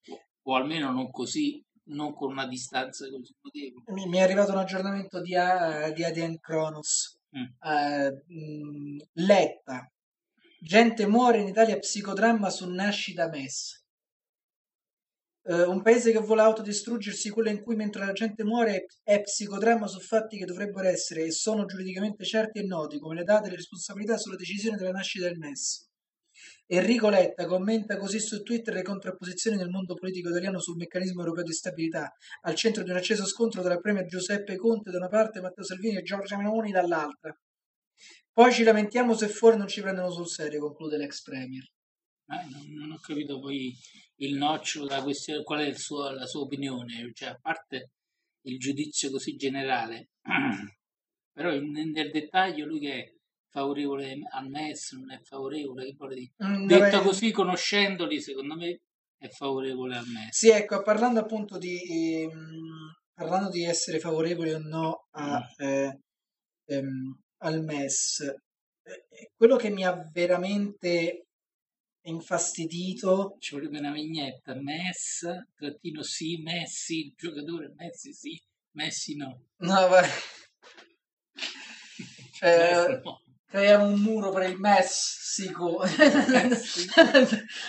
[0.09, 3.85] o, o almeno non così, non con una distanza così notevole.
[3.87, 7.17] Mi, mi è arrivato un aggiornamento di, A- di Adrian Kronos.
[7.35, 7.45] Mm.
[8.27, 9.91] Mh, Letta.
[10.61, 13.78] Gente muore in Italia psicodramma su nascita MES.
[15.49, 19.87] Eh, un paese che vuole autodistruggersi, quello in cui mentre la gente muore è psicodramma
[19.87, 23.49] su fatti che dovrebbero essere e sono giuridicamente certi e noti, come le date e
[23.49, 25.87] le responsabilità sulla decisione della nascita del MES.
[26.67, 31.43] Enrico Letta commenta così su Twitter le contrapposizioni nel mondo politico italiano sul meccanismo europeo
[31.43, 35.41] di stabilità, al centro di un acceso scontro tra premier Giuseppe Conte da una parte
[35.41, 37.35] Matteo Salvini e Giorgia Meloni dall'altra.
[38.31, 41.67] Poi ci lamentiamo se fuori non ci prendono sul serio, conclude l'ex premier.
[42.29, 43.73] Ma non, ho capito poi
[44.17, 47.93] il nocciolo della questione, qual è il suo- la sua opinione, cioè a parte
[48.45, 50.09] il giudizio così generale,
[51.33, 53.13] però in- nel dettaglio lui che è
[53.51, 56.33] favorevole al MES, non è favorevole, che vuole dire?
[56.45, 57.01] Mm, Detto vabbè.
[57.03, 58.79] così, conoscendoli, secondo me
[59.17, 60.37] è favorevole al MES.
[60.37, 61.79] Sì, ecco, parlando appunto di,
[62.21, 65.99] ehm, parlando di essere favorevoli o no a, eh,
[66.65, 68.19] ehm, al MES,
[68.83, 71.23] eh, quello che mi ha veramente
[72.03, 79.45] infastidito Ci vorrebbe una vignetta, MES, trattino sì, Messi, il giocatore, Messi sì, Messi no.
[79.57, 80.37] No, va- MES
[82.41, 83.21] Eh, no.
[83.45, 85.81] creiamo un muro per il Messico.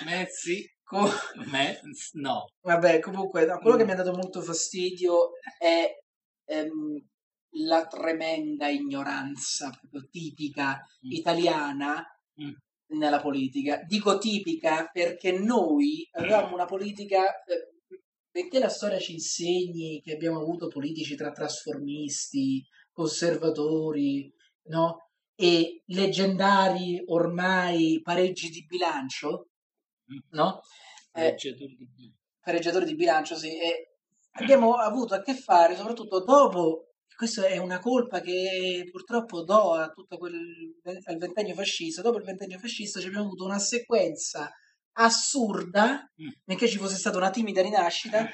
[0.05, 1.11] Messi, Co-
[1.51, 2.47] MES no.
[2.63, 3.87] Vabbè, comunque, no, quello che Mm.
[3.87, 5.89] mi ha dato molto fastidio è
[6.47, 7.05] ehm,
[7.67, 11.11] la tremenda ignoranza proprio tipica Mm.
[11.11, 12.05] italiana
[12.41, 12.53] Mm.
[12.91, 13.83] Nella politica.
[13.87, 17.69] Dico tipica perché noi avevamo una politica, eh,
[18.31, 24.33] benché la storia ci insegni che abbiamo avuto politici tra trasformisti, conservatori,
[24.69, 25.09] no?
[25.35, 29.47] E leggendari ormai pareggi di bilancio,
[30.13, 30.19] Mm.
[30.31, 30.61] no?
[31.13, 32.19] Eh, Pareggiatori di bilancio.
[32.41, 33.97] pareggiatori di bilancio, sì, e
[34.33, 36.90] abbiamo avuto a che fare soprattutto dopo,
[37.21, 40.33] questa è una colpa che purtroppo do a tutto quel
[41.05, 44.51] al ventennio fascista, dopo il ventennio fascista ci abbiamo avuto una sequenza
[44.93, 46.57] assurda, Mm.
[46.57, 48.27] ci fosse stata una timida rinascita,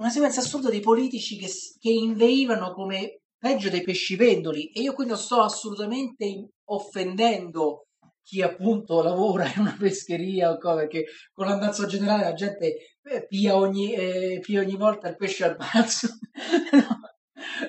[0.00, 5.06] una sequenza assurda di politici che, che inveivano come peggio dei pescivendoli e io qui
[5.06, 7.86] non sto assolutamente offendendo
[8.22, 13.26] chi appunto lavora in una pescheria o cosa, perché con l'andazzo generale la gente eh,
[13.26, 16.08] pia ogni, eh, pia ogni volta il pesce al balzo.
[16.72, 16.99] No,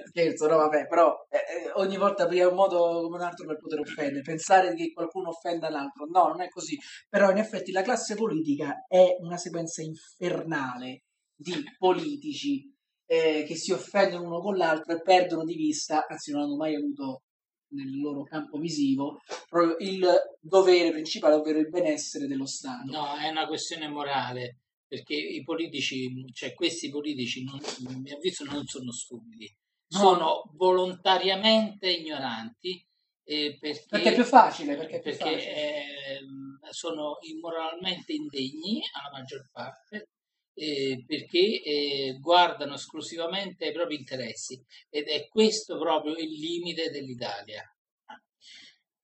[0.07, 3.57] Scherzo, no, vabbè, però eh, eh, ogni volta pia un modo come un altro per
[3.57, 4.21] poter offendere.
[4.21, 6.77] Pensare che qualcuno offenda l'altro, no, non è così.
[7.09, 11.03] Però in effetti la classe politica è una sequenza infernale
[11.36, 12.71] di politici
[13.05, 16.75] eh, che si offendono uno con l'altro e perdono di vista, anzi non hanno mai
[16.75, 17.23] avuto
[17.73, 19.19] nel loro campo visivo,
[19.49, 20.05] proprio il
[20.39, 22.89] dovere principale, ovvero il benessere dello Stato.
[22.91, 28.43] No, è una questione morale, perché i politici, cioè questi politici, non, a mio avviso,
[28.45, 29.49] non sono stupidi.
[29.91, 32.85] Sono volontariamente ignoranti
[33.23, 35.55] eh, perché, perché, è più facile, perché, più perché facile.
[35.55, 36.19] eh,
[36.69, 40.09] sono immoralmente indegni alla maggior parte
[40.53, 47.63] eh, perché eh, guardano esclusivamente ai propri interessi ed è questo proprio il limite dell'Italia.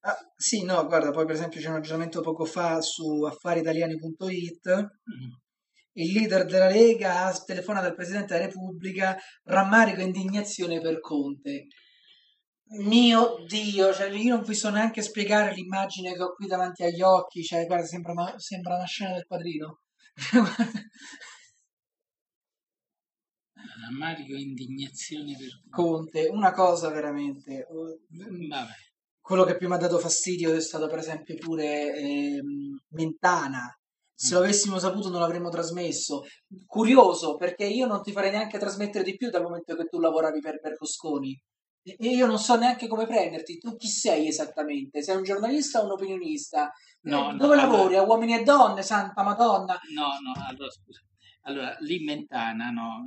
[0.02, 4.70] Ah, sì, no, guarda, poi per esempio c'è un aggiornamento poco fa su affariitaliani.it.
[4.70, 5.32] Mm.
[5.98, 11.68] Il leader della Lega ha telefonato al Presidente della Repubblica, rammarico e indignazione per Conte.
[12.82, 17.02] Mio Dio, cioè io non vi so neanche spiegare l'immagine che ho qui davanti agli
[17.02, 19.80] occhi, cioè guarda, sembra, ma- sembra una scena del quadrino.
[23.90, 27.66] Rammarico e indignazione per Conte, una cosa veramente.
[27.70, 28.74] Vabbè.
[29.20, 33.76] Quello che più mi ha dato fastidio è stato per esempio pure ehm, Mentana.
[34.20, 36.24] Se lo avessimo saputo non l'avremmo trasmesso.
[36.66, 40.40] Curioso, perché io non ti farei neanche trasmettere di più dal momento che tu lavoravi
[40.40, 41.40] per Berlusconi.
[41.84, 43.60] E io non so neanche come prenderti.
[43.60, 45.04] Tu chi sei esattamente?
[45.04, 46.72] Sei un giornalista o un opinionista?
[47.02, 47.96] No, Eh, no, Dove allora- lavori?
[47.96, 49.80] A uomini e donne, santa madonna.
[49.94, 51.00] No, no, allora scusa.
[51.44, 53.04] Allora, lì Mentana, no,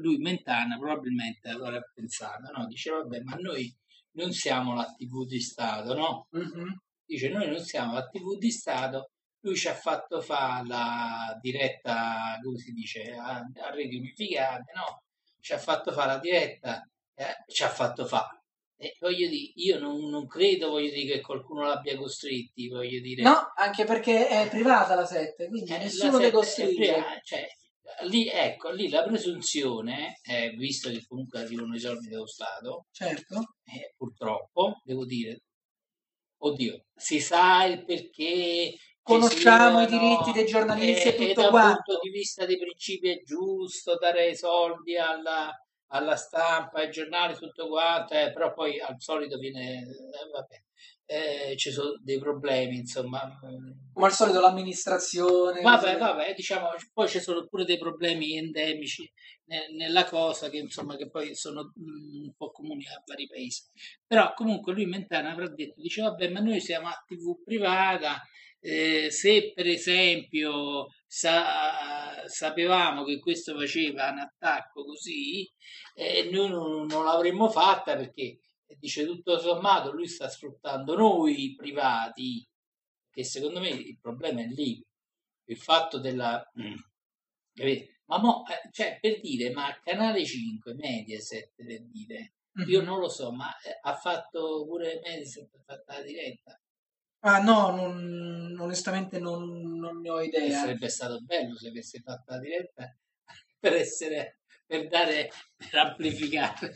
[0.00, 3.72] lui Mentana probabilmente allora ha pensato, no, dice vabbè, ma noi
[4.12, 6.26] non siamo la TV di Stato, no?
[6.30, 6.80] Mhm.
[7.04, 9.10] Dice noi non siamo la TV di Stato,
[9.46, 15.02] lui ci ha fatto fare la diretta, come si dice, a, a reti unificate, no?
[15.40, 16.82] Ci ha fatto fare la diretta,
[17.14, 18.42] eh, ci ha fatto fare.
[18.76, 23.22] E voglio dire, io non, non credo, voglio dire, che qualcuno l'abbia costretti, voglio dire.
[23.22, 26.96] No, anche perché è privata la 7, quindi Eh, nessuno le costringe.
[26.96, 27.46] eh, cioè,
[28.08, 33.54] lì, ecco, lì la presunzione, eh, visto che comunque arrivano i soldi dello Stato, Certo.
[33.64, 35.40] eh, purtroppo, devo dire,
[36.38, 38.74] oddio, si sa il perché.
[39.06, 41.82] Conosciamo i diritti dei giornalisti e e tutto dal quanto.
[41.84, 45.52] punto di vista dei principi è giusto dare soldi alla,
[45.92, 50.62] alla stampa, ai giornali, tutto quanto, eh, però poi al solito viene, eh, vabbè,
[51.52, 53.22] eh, ci sono dei problemi, insomma.
[53.46, 55.60] mm, Come al solito l'amministrazione.
[55.62, 59.08] Vabbè, vabbè, diciamo, poi ci sono pure dei problemi endemici
[59.44, 63.62] ne- nella cosa che insomma che poi sono mm, un po' comuni a vari paesi.
[64.04, 68.20] Però comunque lui Mentana avrà detto, dice vabbè, ma noi siamo a TV privata,
[68.66, 75.48] eh, se per esempio sa- sapevamo che questo faceva un attacco così,
[75.94, 78.38] eh, noi non, non l'avremmo fatta perché
[78.78, 82.44] dice tutto sommato lui sta sfruttando noi privati
[83.10, 84.82] che secondo me il problema è lì,
[85.48, 86.42] il fatto della...
[88.08, 92.68] Ma mo, eh, cioè, per dire, ma Canale 5, Mediaset, per dire, Mhm.
[92.70, 96.58] io non lo so, ma eh, ha fatto pure Mediaset, ha fatto la diretta.
[97.20, 100.60] Ah no, non- onestamente non, non ne ho idea.
[100.60, 102.96] sarebbe stato bello se avesse fatto la diretta
[103.58, 106.74] per essere, per dare, per amplificare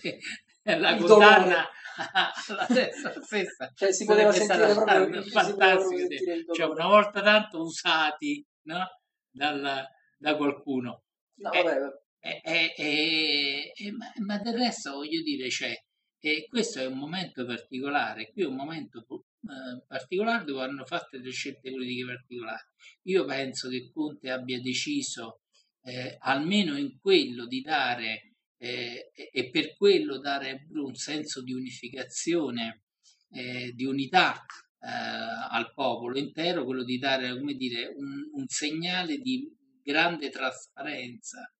[0.62, 1.68] la Il condanna
[2.48, 3.22] alla stessa.
[3.22, 3.70] stessa.
[3.74, 5.96] Cioè si poteva sentire proprio, fantastico.
[5.96, 8.86] sentire Cioè, una volta tanto usati no?
[9.30, 9.86] Dal-
[10.18, 11.02] da qualcuno.
[11.40, 11.98] No, eh, vabbè, vabbè.
[12.22, 15.74] E- e- e- e- ma, ma del resto voglio dire, cioè,
[16.20, 21.16] e questo è un momento particolare, qui è un momento eh, particolare dove hanno fatto
[21.16, 22.62] delle scelte politiche particolari.
[23.04, 25.40] Io penso che Conte abbia deciso,
[25.82, 32.82] eh, almeno in quello, di dare, eh, e per quello dare un senso di unificazione,
[33.30, 34.44] eh, di unità
[34.78, 39.50] eh, al popolo intero, quello di dare, come dire, un, un segnale di
[39.82, 41.50] grande trasparenza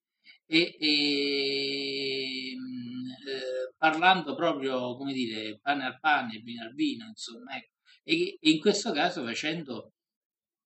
[0.51, 7.57] e, e, mh, eh, parlando proprio, come dire, pane al pane, vino al vino, insomma,
[7.57, 7.75] ecco.
[8.03, 9.93] e, e in questo caso facendo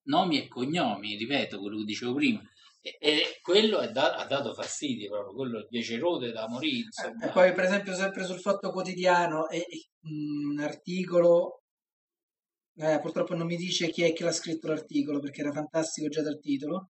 [0.07, 2.43] nomi e cognomi, ripeto quello che dicevo prima,
[2.81, 7.27] e, quello da- ha dato fastidio proprio, quello è piacerote da morire, insomma.
[7.27, 9.63] E poi per esempio sempre sul Fatto Quotidiano è
[10.05, 11.63] un articolo,
[12.77, 16.23] eh, purtroppo non mi dice chi è che l'ha scritto l'articolo perché era fantastico già
[16.23, 16.89] dal titolo.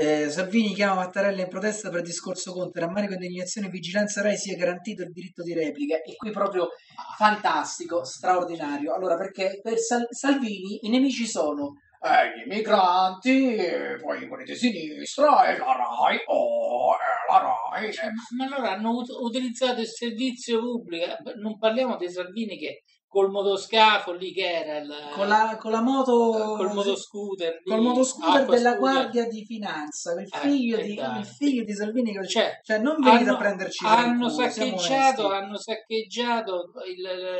[0.00, 5.02] Eh, Salvini chiama Mattarella in protesta per discorso Conte, rammarico, indignazione vigilanza Rai sia garantito
[5.02, 5.96] il diritto di replica.
[5.96, 6.68] E qui proprio
[7.16, 8.94] fantastico, straordinario.
[8.94, 14.54] Allora, perché per Sal- Salvini i nemici sono eh, gli immigranti, e poi quelli di
[14.54, 16.94] sinistra, e la RAI, oh,
[17.28, 17.92] la RAI.
[17.92, 21.06] Cioè, ma, allora hanno ut- utilizzato il servizio pubblico,
[21.40, 25.80] non parliamo dei Salvini che col motoscafo lì che era il, con la, con la
[25.80, 28.78] moto col motoscooter lì, col motoscooter della scooter.
[28.78, 32.78] Guardia di Finanza il Eh, figlio, e di, il figlio di Salvini che- Cioè, cioè
[32.78, 37.36] non venite hanno, a prenderci hanno culo, saccheggiato, hanno saccheggiato il-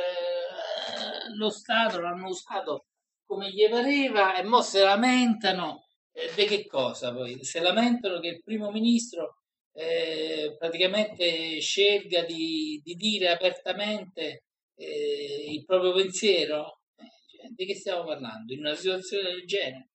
[1.37, 2.85] lo Stato, l'hanno usato
[3.25, 7.43] come gli pareva e mo se lamentano eh, di che cosa poi?
[7.43, 9.35] Se lamentano che il primo ministro
[9.73, 14.45] eh, praticamente scelga di, di dire apertamente
[14.79, 16.81] eh, il proprio pensiero?
[16.95, 18.53] Eh, cioè, di che stiamo parlando?
[18.53, 19.89] In una situazione del genere?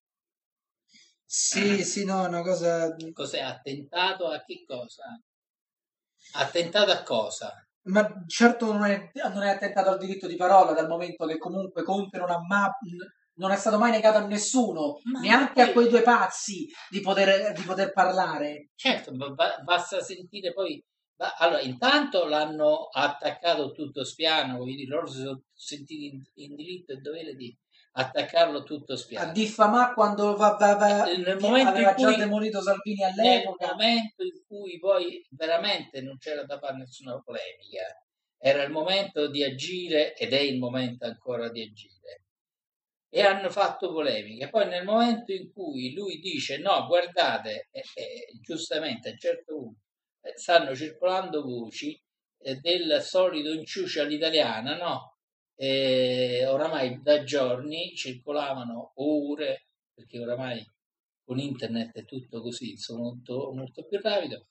[1.24, 2.94] Sì, sì, no, una cosa...
[3.12, 3.40] Cos'è?
[3.40, 5.04] Attentato a che cosa?
[6.34, 7.66] Attentato a cosa?
[7.86, 11.82] Ma certo non è, non è attentato al diritto di parola, dal momento che comunque
[11.82, 12.70] Conte non ha mai
[13.36, 15.62] non è stato mai negato a nessuno, ma neanche poi...
[15.62, 18.68] a quei due pazzi, di poter, di poter parlare.
[18.74, 20.82] Certo, ba- basta sentire poi.
[21.16, 26.92] Ba- allora, intanto l'hanno attaccato tutto spiano, quindi loro si sono sentiti in, in diritto
[26.92, 27.56] e dovere di
[27.92, 29.30] attaccarlo tutto spiano.
[29.30, 33.04] A diffamare quando va, va, va, eh, nel momento aveva in cui, già demolito Salvini
[33.04, 33.66] all'epoca.
[33.66, 37.84] Nel momento in cui poi veramente non c'era da fare nessuna polemica,
[38.36, 42.24] era il momento di agire ed è il momento ancora di agire
[43.08, 44.48] e hanno fatto polemica.
[44.48, 49.54] Poi nel momento in cui lui dice no, guardate, eh, eh, giustamente a un certo
[49.54, 49.83] punto
[50.34, 52.00] stanno circolando voci
[52.38, 55.08] eh, del solito inciucio all'italiana, no?
[55.56, 60.64] oramai da giorni circolavano ore, perché oramai
[61.24, 64.46] con internet è tutto così, insomma, molto, molto più rapido.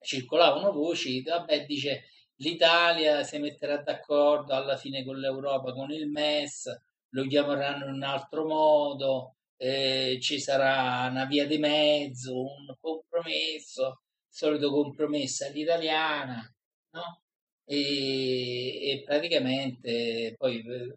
[0.00, 2.04] Circolavano voci, vabbè, dice
[2.36, 6.70] l'Italia si metterà d'accordo alla fine con l'Europa, con il MES,
[7.10, 14.02] lo chiameranno in un altro modo, eh, ci sarà una via di mezzo, un compromesso,
[14.36, 16.54] solito compromesso all'italiana,
[16.90, 17.22] no?
[17.64, 20.94] E, e praticamente poi eh,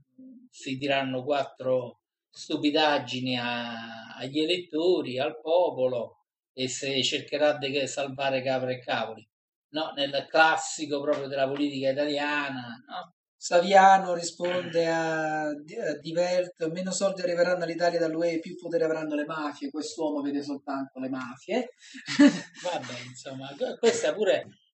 [0.49, 8.73] si diranno quattro stupidaggini a, agli elettori, al popolo e se cercherà di salvare capre
[8.73, 9.25] e cavoli.
[9.69, 13.13] No, nel classico proprio della politica italiana, no?
[13.41, 15.53] Saviano risponde a,
[16.01, 21.07] Divert, meno soldi arriveranno all'Italia dall'UE, più potere avranno le mafie, quest'uomo vede soltanto le
[21.07, 21.69] mafie.
[22.63, 23.77] Vabbè, insomma, pure,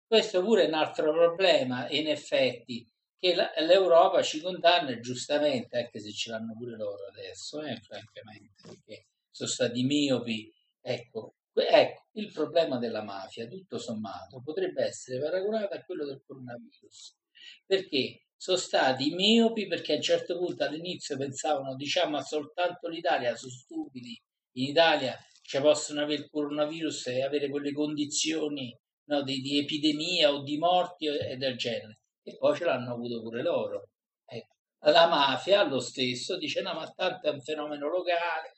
[0.08, 2.90] questo pure è un altro problema, in effetti,
[3.20, 9.10] che l'Europa ci condanna giustamente, anche se ce l'hanno pure loro adesso, eh, francamente, perché
[9.30, 10.52] sono stati miopi.
[10.82, 17.16] Ecco, ecco, il problema della mafia, tutto sommato, potrebbe essere paragonato a quello del coronavirus.
[17.64, 23.52] Perché sono stati miopi perché a un certo punto all'inizio pensavano diciamo soltanto l'Italia sono
[23.52, 24.22] stupidi
[24.58, 30.34] in Italia ci possono avere il coronavirus e avere quelle condizioni no, di, di, epidemia
[30.34, 33.90] o di morti e del genere e poi ce l'hanno avuto pure loro
[34.26, 34.56] ecco.
[34.80, 38.54] la mafia lo stesso dice no ma tanto è un fenomeno locale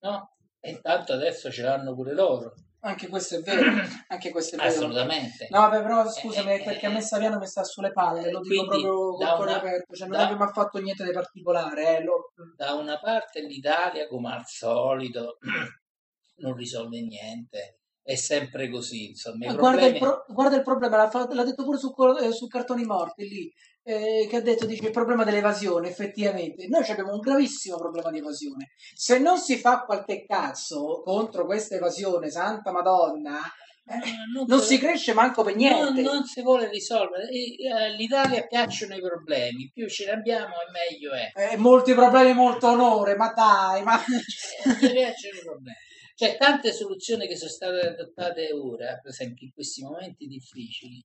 [0.00, 0.36] no?
[0.60, 3.62] e intanto adesso ce l'hanno pure loro anche questo è vero,
[4.08, 4.70] anche questo è vero.
[4.70, 5.48] Assolutamente.
[5.50, 8.66] No, beh, però scusami, eh, perché a me Saviano mi sta sulle palle, lo dico
[8.66, 11.98] proprio con cuore aperto, cioè non da, è che mi ha fatto niente di particolare.
[11.98, 12.32] Eh, lo...
[12.56, 15.38] Da una parte l'Italia, come al solito,
[16.38, 19.46] non risolve niente, è sempre così, insomma.
[19.46, 19.92] Guarda, problemi...
[19.92, 23.52] il pro- guarda, il problema, l'ha, l'ha detto pure su, eh, su Cartoni Morti lì,
[23.88, 26.66] eh, che ha detto dice, il problema dell'evasione, effettivamente.
[26.66, 28.70] Noi abbiamo un gravissimo problema di evasione.
[28.94, 33.40] Se non si fa qualche cazzo contro questa evasione, santa madonna,
[33.88, 34.00] eh,
[34.34, 36.02] non, non si cresce manco per niente.
[36.02, 37.28] Non, non si vuole risolvere.
[37.28, 41.52] Eh, piacciono i problemi, più ce ne abbiamo e meglio è.
[41.52, 43.96] Eh, molti problemi, molto onore, ma dai, ma...
[44.02, 45.76] Eh, piacciono i problemi.
[46.16, 51.04] C'è tante soluzioni che sono state adottate ora, per esempio in questi momenti difficili,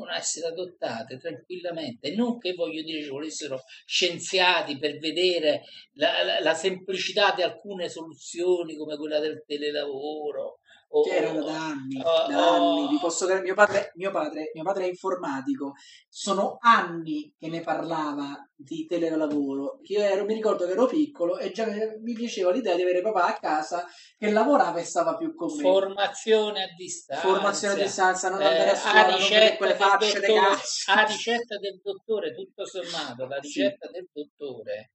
[0.00, 2.14] possono essere adottate tranquillamente.
[2.14, 5.62] Non che voglio dire ci volessero scienziati per vedere
[5.94, 10.59] la, la, la semplicità di alcune soluzioni come quella del telelavoro
[10.92, 12.88] Oh, che erano da anni, oh, da anni.
[12.88, 15.74] Vi posso dire, mio padre, mio, padre, mio padre è informatico,
[16.08, 19.78] sono anni che ne parlava di telelavoro.
[19.84, 23.26] Io ero, mi ricordo che ero piccolo e già mi piaceva l'idea di avere papà
[23.26, 23.86] a casa
[24.18, 25.62] che lavorava e stava più con me.
[25.62, 27.22] Formazione a distanza.
[27.22, 30.46] Formazione a distanza, non andare a eh, scuola, a ricetta, quelle facce dottore,
[30.86, 33.92] a ricetta del dottore, tutto sommato, la ricetta sì.
[33.92, 34.90] del dottore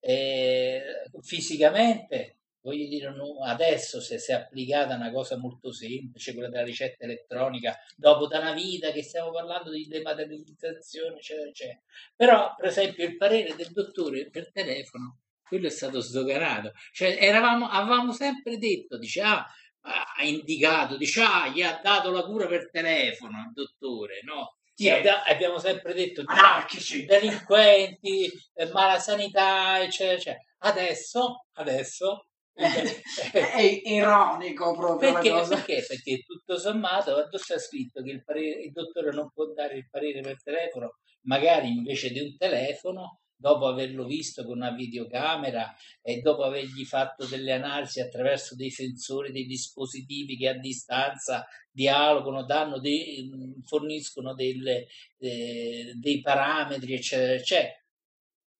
[0.00, 0.82] eh,
[1.22, 2.37] fisicamente
[2.68, 3.12] voglio dire,
[3.46, 8.38] adesso se si è applicata una cosa molto semplice, quella della ricetta elettronica, dopo da
[8.38, 11.80] una vita che stiamo parlando di dematerializzazione, eccetera, eccetera.
[12.14, 16.72] Però, per esempio, il parere del dottore per telefono, quello è stato sdoganato.
[16.92, 19.46] Cioè, eravamo, avevamo sempre detto, dice, ah,
[19.80, 24.56] ha indicato, dice, ah, gli ha dato la cura per telefono al dottore, no?
[24.80, 30.44] Abbia, abbiamo sempre detto anarchici, delinquenti, eh, mala sanità, eccetera, eccetera.
[30.58, 32.28] Adesso, adesso
[32.58, 35.84] è ironico proprio perché, perché?
[35.86, 39.88] Perché tutto sommato quando sta scritto che il, parere, il, dottore non può dare il
[39.88, 46.20] parere per telefono, magari invece di un telefono dopo averlo visto con una videocamera e
[46.20, 52.80] dopo avergli fatto delle analisi attraverso dei sensori, dei dispositivi che a distanza dialogano, danno
[52.80, 53.30] dei,
[53.64, 54.88] forniscono delle,
[55.18, 57.80] eh, dei parametri, eccetera, eccetera.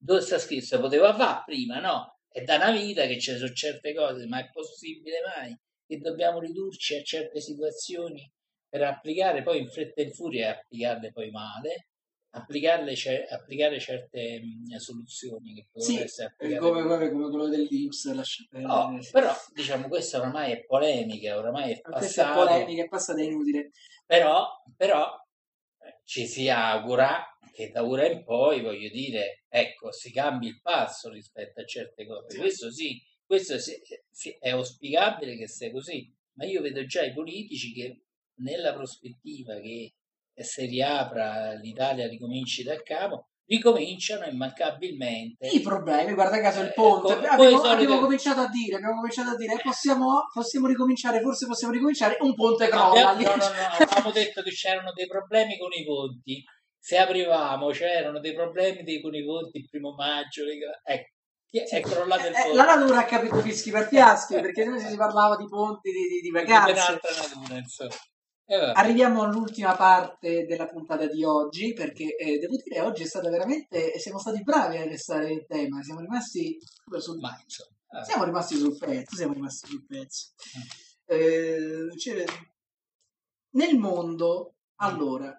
[0.01, 0.79] Dove sta scritto?
[0.79, 2.18] Poteva fare prima, no?
[2.31, 5.57] È da una vita che ci sono certe cose, ma è possibile mai
[5.87, 8.31] che dobbiamo ridurci a certe situazioni
[8.69, 11.87] per applicare poi in fretta e in furia e applicarle poi male?
[12.31, 12.95] applicarle,
[13.31, 16.61] applicare certe mh, soluzioni che possono sì, essere applicate.
[16.61, 18.13] Come, come, come quello dell'Inps.
[18.13, 18.59] Lasciate...
[18.59, 21.99] No, però diciamo questa oramai è polemica, oramai è passata.
[21.99, 23.71] Questa è polemica, è passata, è inutile.
[24.07, 25.15] Però, però
[25.81, 30.61] eh, ci si augura che da ora in poi, voglio dire, ecco, si cambi il
[30.61, 32.39] passo rispetto a certe cose.
[32.39, 33.75] Questo sì, questo sì,
[34.11, 38.03] sì, è auspicabile che sia così, ma io vedo già i politici che
[38.41, 39.95] nella prospettiva che
[40.35, 46.13] se riapra l'Italia ricominci da capo, ricominciano immancabilmente i problemi.
[46.13, 47.13] Guarda caso il ponte.
[47.13, 51.47] Eh, abbiamo, abbiamo cominciato a dire, abbiamo cominciato a dire, eh, possiamo, possiamo ricominciare, forse
[51.47, 53.15] possiamo ricominciare, un ponte crolla.
[53.15, 53.45] No, no, no,
[53.79, 56.45] avevamo detto che c'erano dei problemi con i ponti.
[56.79, 60.45] Se aprivamo c'erano dei problemi con i ponti il primo maggio.
[60.85, 61.17] Ecco.
[61.51, 62.55] È crollato il eh, ponte.
[62.55, 66.21] La natura ha capito fischi per fiaschi perché noi si parlava di ponti di, di,
[66.21, 66.73] di vacanze.
[66.73, 67.95] Di un'altra natura, insomma.
[68.51, 73.29] Eh, Arriviamo all'ultima parte della puntata di oggi perché eh, devo dire oggi è stata
[73.29, 76.59] veramente siamo stati bravi a restare in tema, siamo rimasti
[76.99, 78.05] sul, Ma, eh.
[78.05, 80.29] siamo rimasti sul pezzo, siamo rimasti sul pezzo.
[80.57, 80.63] Mm.
[81.05, 82.25] Eh, cioè,
[83.51, 85.39] nel mondo, allora,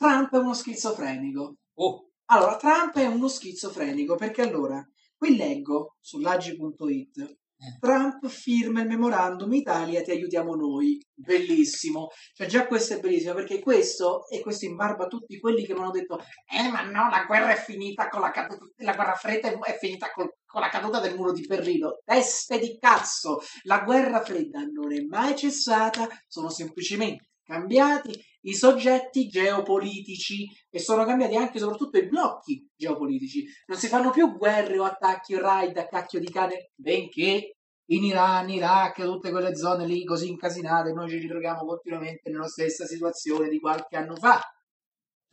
[0.00, 1.56] Trump è uno schizofrenico.
[1.74, 2.08] Oh.
[2.30, 4.82] Allora, Trump è uno schizofrenico perché allora,
[5.14, 7.38] qui leggo sull'agi.it
[7.78, 10.98] Trump firma il memorandum Italia ti aiutiamo noi.
[11.12, 12.08] Bellissimo.
[12.32, 15.74] Cioè già questo è bellissimo perché questo e questo in barba a tutti quelli che
[15.74, 16.18] mi hanno detto
[16.50, 20.10] eh ma no, la guerra è finita con la caduta, la guerra fredda è finita
[20.12, 22.00] col, con la caduta del muro di Berlino.
[22.02, 23.40] Teste di cazzo!
[23.64, 31.04] La guerra fredda non è mai cessata, sono semplicemente cambiati i soggetti geopolitici e sono
[31.04, 33.44] cambiati anche e soprattutto i blocchi geopolitici.
[33.66, 37.56] Non si fanno più guerre o attacchi raid a cacchio di cane, benché
[37.90, 42.86] in Iran, Iraq, tutte quelle zone lì così incasinate, noi ci ritroviamo continuamente nella stessa
[42.86, 44.40] situazione di qualche anno fa,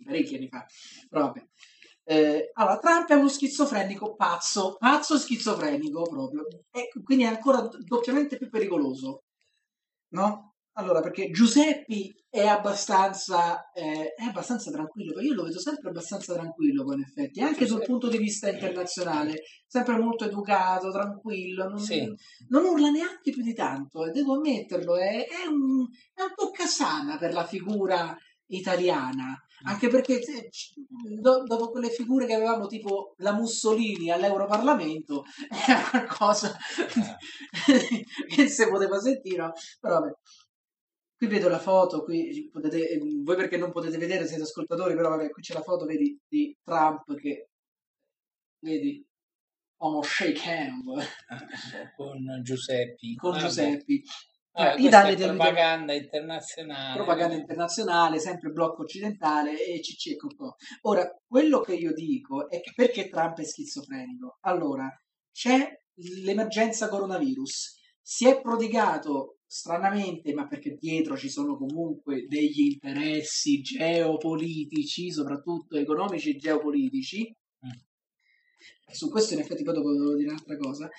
[0.03, 0.65] parecchi anni fa,
[1.07, 1.47] proprio.
[2.03, 8.37] Eh, allora, Trump è uno schizofrenico pazzo, pazzo schizofrenico proprio, e quindi è ancora doppiamente
[8.37, 9.23] più pericoloso,
[10.13, 10.46] no?
[10.79, 16.83] Allora, perché Giuseppi è abbastanza, eh, è abbastanza tranquillo, io lo vedo sempre abbastanza tranquillo
[16.83, 17.85] con effetti, anche Giuseppe.
[17.85, 22.07] sul punto di vista internazionale, sempre molto educato, tranquillo, non, sì.
[22.49, 27.17] non urla neanche più di tanto, e devo ammetterlo, è, è, un, è un toccasana
[27.17, 28.15] per la figura
[28.49, 29.67] italiana, mm.
[29.67, 30.21] anche perché
[31.19, 35.23] do, dopo quelle figure che avevamo tipo la Mussolini all'Europarlamento
[35.67, 36.55] era qualcosa
[37.67, 38.05] eh.
[38.27, 40.11] che si poteva sentire, però vabbè.
[41.17, 45.09] Qui vedo la foto, qui potete, ehm, voi perché non potete vedere, siete ascoltatori, però
[45.09, 47.49] vabbè, qui c'è la foto, vedi, di Trump che,
[48.59, 49.03] vedi,
[49.79, 50.83] uno shake hand.
[51.95, 53.15] Con Giuseppi.
[53.15, 54.03] Con ah, Giuseppi.
[54.53, 56.95] Ah, Italia è propaganda internazionale.
[56.95, 60.55] Propaganda internazionale, sempre blocco occidentale e CC e Cocò.
[60.81, 64.37] Ora, quello che io dico è che perché Trump è schizofrenico?
[64.41, 64.89] Allora,
[65.31, 65.67] c'è
[66.23, 75.09] l'emergenza coronavirus, si è prodigato stranamente, ma perché dietro ci sono comunque degli interessi geopolitici,
[75.09, 77.33] soprattutto economici e geopolitici,
[77.65, 78.91] mm.
[78.91, 80.89] su questo in effetti poi dopo devo dire un'altra cosa,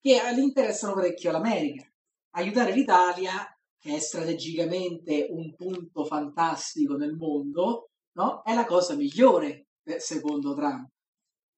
[0.00, 1.88] che interessano parecchio l'America.
[2.34, 3.46] Aiutare l'Italia,
[3.78, 8.42] che è strategicamente un punto fantastico nel mondo, no?
[8.42, 10.90] è la cosa migliore eh, secondo Trump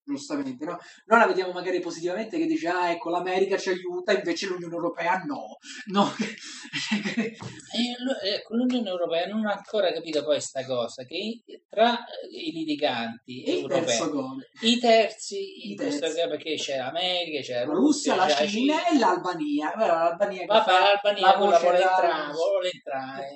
[0.04, 0.78] giustamente, no?
[1.06, 5.22] Noi la vediamo magari positivamente che dice, ah ecco l'America ci aiuta, invece l'Unione Europea
[5.24, 5.58] no.
[5.86, 6.12] no.
[8.22, 11.98] ecco, l'Unione Europea non ha ancora capito poi questa cosa, che tra
[12.30, 13.82] i litiganti e europei,
[14.60, 15.98] i terzi, I terzi.
[15.98, 19.72] Questo, perché c'è l'America, c'è la Russia, la Cina, Cina, e l'Albania.
[19.76, 23.28] l'Albania, Vabbè, l'Albania vuole, entrare, vuole, entrare,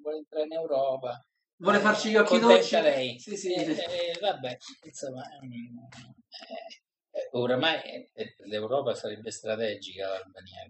[0.00, 1.26] vuole entrare in Europa
[1.62, 2.80] vuole farci gli occhi dolci.
[2.80, 3.18] lei.
[3.18, 3.52] Sì, sì.
[3.52, 6.11] Eh, eh, vabbè, insomma, mm, eh, eh,
[7.32, 10.66] oramai eh, l'Europa sarebbe strategica l'Albania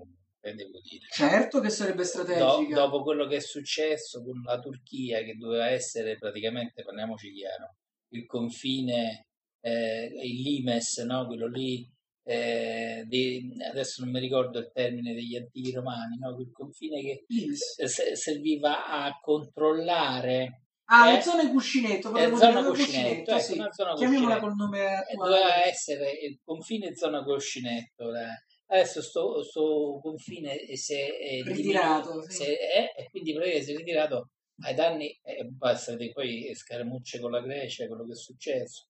[0.51, 1.07] devo dire.
[1.09, 2.75] Certo che sarebbe strategica.
[2.75, 7.77] Do, dopo quello che è successo con la Turchia, che doveva essere praticamente, parliamoci chiaro,
[8.09, 9.29] il confine,
[9.61, 11.27] eh, il Limes, no?
[11.27, 11.89] quello lì,
[12.25, 16.35] eh, di, adesso non mi ricordo il termine degli antichi romani, no?
[16.35, 17.83] quel confine che Limes.
[17.85, 20.62] serviva a controllare
[20.95, 23.55] Ah, eh, le zone cuscinetto, è zona dire cuscinetto, ecco, sì.
[23.71, 24.41] zona Chiamiamola cuscinetto.
[24.41, 25.31] col nome Eh, attuale.
[25.39, 28.15] doveva essere il confine zona cuscinetto.
[28.15, 28.45] eh.
[28.67, 32.45] Adesso sto, sto confine si è Ritirato, sì.
[32.45, 34.31] è- e quindi praticamente si è ritirato
[34.65, 38.87] ai danni e basta di poi scaramucce con la Grecia, quello che è successo.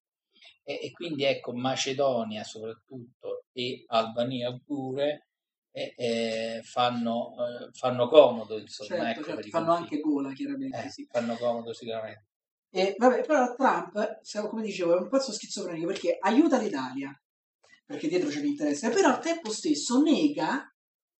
[0.64, 5.28] E, e quindi ecco Macedonia soprattutto e Albania pure
[5.72, 9.84] eh, eh, fanno, eh, fanno comodo, insomma, Certo, ecco, certo, fanno confini.
[9.84, 11.08] anche gola, chiaramente, Eh, sì.
[11.10, 12.26] fanno comodo sicuramente.
[12.70, 17.14] E vabbè, però Trump, come dicevo, è un pazzo schizofrenico perché aiuta l'Italia,
[17.84, 20.72] perché dietro c'è l'interesse, però al tempo stesso nega,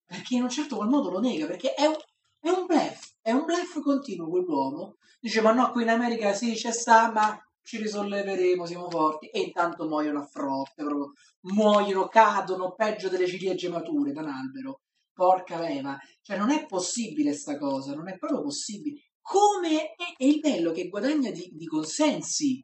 [0.05, 1.95] perché in un certo qual modo lo nega, perché è un,
[2.39, 4.97] è un bluff, è un bluff continuo quell'uomo.
[5.19, 9.39] Dice, ma no, qui in America sì, c'è sta, ma ci risolleveremo, siamo forti, e
[9.39, 11.13] intanto muoiono a frotte, proprio,
[11.53, 14.81] muoiono, cadono, peggio delle ciliegie mature da un albero.
[15.13, 18.99] Porca leva, cioè non è possibile sta cosa, non è proprio possibile.
[19.21, 22.63] Come è, è il bello che guadagna di, di consensi,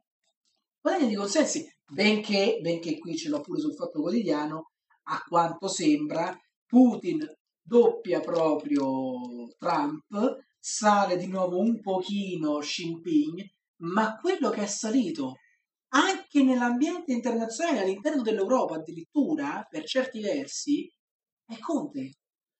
[0.80, 4.72] guadagna di consensi, benché, benché qui ce l'ho pure sul fatto quotidiano,
[5.04, 6.36] a quanto sembra,
[6.66, 7.26] Putin
[7.62, 13.48] doppia proprio Trump, sale di nuovo un pochino Xi Jinping,
[13.80, 15.36] ma quello che è salito
[15.92, 20.92] anche nell'ambiente internazionale, all'interno dell'Europa addirittura, per certi versi,
[21.44, 22.12] è Conte.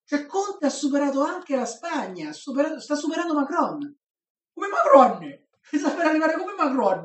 [0.05, 3.79] Cioè Conte ha superato anche la Spagna, superato- sta superando Macron.
[4.53, 5.49] Come Macron!
[5.71, 7.05] Sta per arrivare come Macron.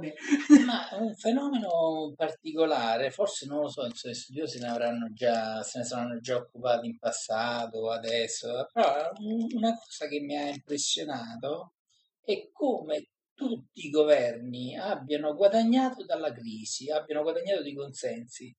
[0.66, 5.62] Ma è un fenomeno particolare, forse non lo so, insomma, gli studiosi ne avranno già,
[5.62, 10.48] se ne saranno già occupati in passato adesso, però un- una cosa che mi ha
[10.48, 11.74] impressionato
[12.24, 13.10] è come
[13.46, 18.56] tutti i governi abbiano guadagnato dalla crisi, abbiano guadagnato di consensi,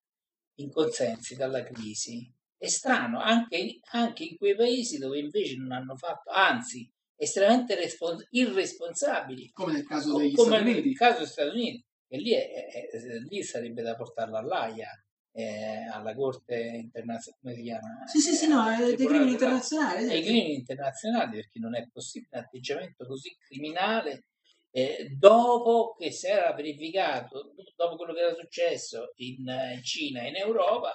[0.59, 2.31] in consensi dalla crisi.
[2.59, 8.27] È strano, anche, anche in quei paesi dove invece non hanno fatto, anzi, estremamente respons-
[8.31, 10.93] irresponsabili, Come nel caso degli come Stati Uniti.
[10.95, 14.89] caso degli Stati Uniti, e lì, è- è- è- lì sarebbe da portarla all'AIA,
[15.33, 18.07] eh, alla Corte internazionale, come si chiama?
[18.07, 20.07] Sì, sì, sì, Eh, no, dei crimini internazionali.
[20.07, 20.23] Dai.
[20.23, 24.25] crimini internazionali perché non è possibile un atteggiamento così criminale
[24.77, 30.21] eh, dopo che si era verificato, dopo quello che era successo in, eh, in Cina
[30.21, 30.93] e in Europa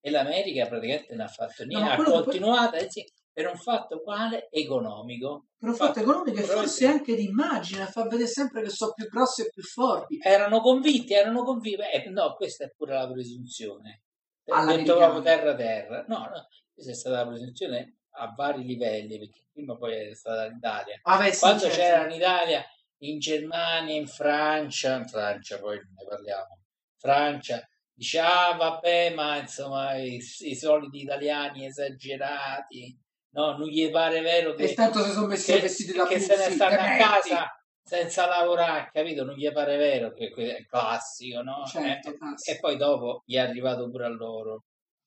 [0.00, 3.46] e l'America praticamente non ha fatto No, niente, ma ha che poi- continuato anzi, per
[3.48, 5.46] un fatto quale economico.
[5.56, 9.06] Per un fatto economico e forse anche di immagine, fa vedere sempre che sono più
[9.08, 10.18] grossi e più forti.
[10.20, 14.02] erano convinti, erano convinti, eh, no, questa è pure la presunzione,
[14.42, 14.98] detto All'americana.
[15.10, 19.76] proprio terra terra, no, no, questa è stata la presunzione a vari livelli, perché prima
[19.76, 21.76] poi è stata l'Italia, Vabbè, sì, quando certo.
[21.76, 22.64] c'era in Italia,
[23.02, 26.58] in Germania, in Francia, in Francia poi ne parliamo,
[26.98, 32.96] Francia, dice, ah vabbè, ma insomma i, i soliti italiani esagerati,
[33.34, 36.18] no, non gli pare vero che E tanto si sono messi che, vestiti da che
[36.20, 37.02] se ne stanno a dementi.
[37.02, 39.24] casa senza lavorare, capito?
[39.24, 41.64] Non gli pare vero che è classico, no?
[41.66, 42.56] Certo, Eh, classico.
[42.56, 44.64] e poi dopo gli è arrivato pure a loro.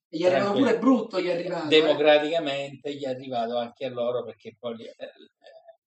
[0.09, 1.65] E gli è arrivato pure brutto, gli è arrivato.
[1.65, 1.69] eh.
[1.69, 5.11] Democraticamente gli è arrivato anche a loro perché poi eh, eh,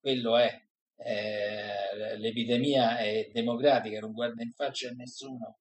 [0.00, 0.58] quello è.
[0.98, 5.58] Eh, l'epidemia è democratica, non guarda in faccia a nessuno.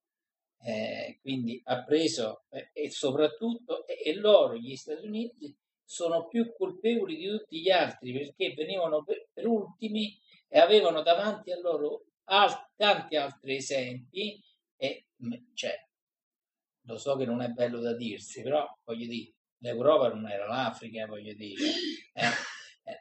[0.59, 7.15] Eh, quindi ha preso eh, e soprattutto e, loro, gli Stati Uniti, sono più colpevoli
[7.15, 12.69] di tutti gli altri perché venivano per, per ultimi e avevano davanti a loro al-
[12.75, 14.41] tanti altri esempi
[14.75, 15.05] e
[15.53, 15.75] cioè,
[16.87, 21.05] lo so che non è bello da dirsi, però voglio dire, l'Europa non era l'Africa,
[21.05, 21.63] voglio dire,
[22.13, 22.29] eh,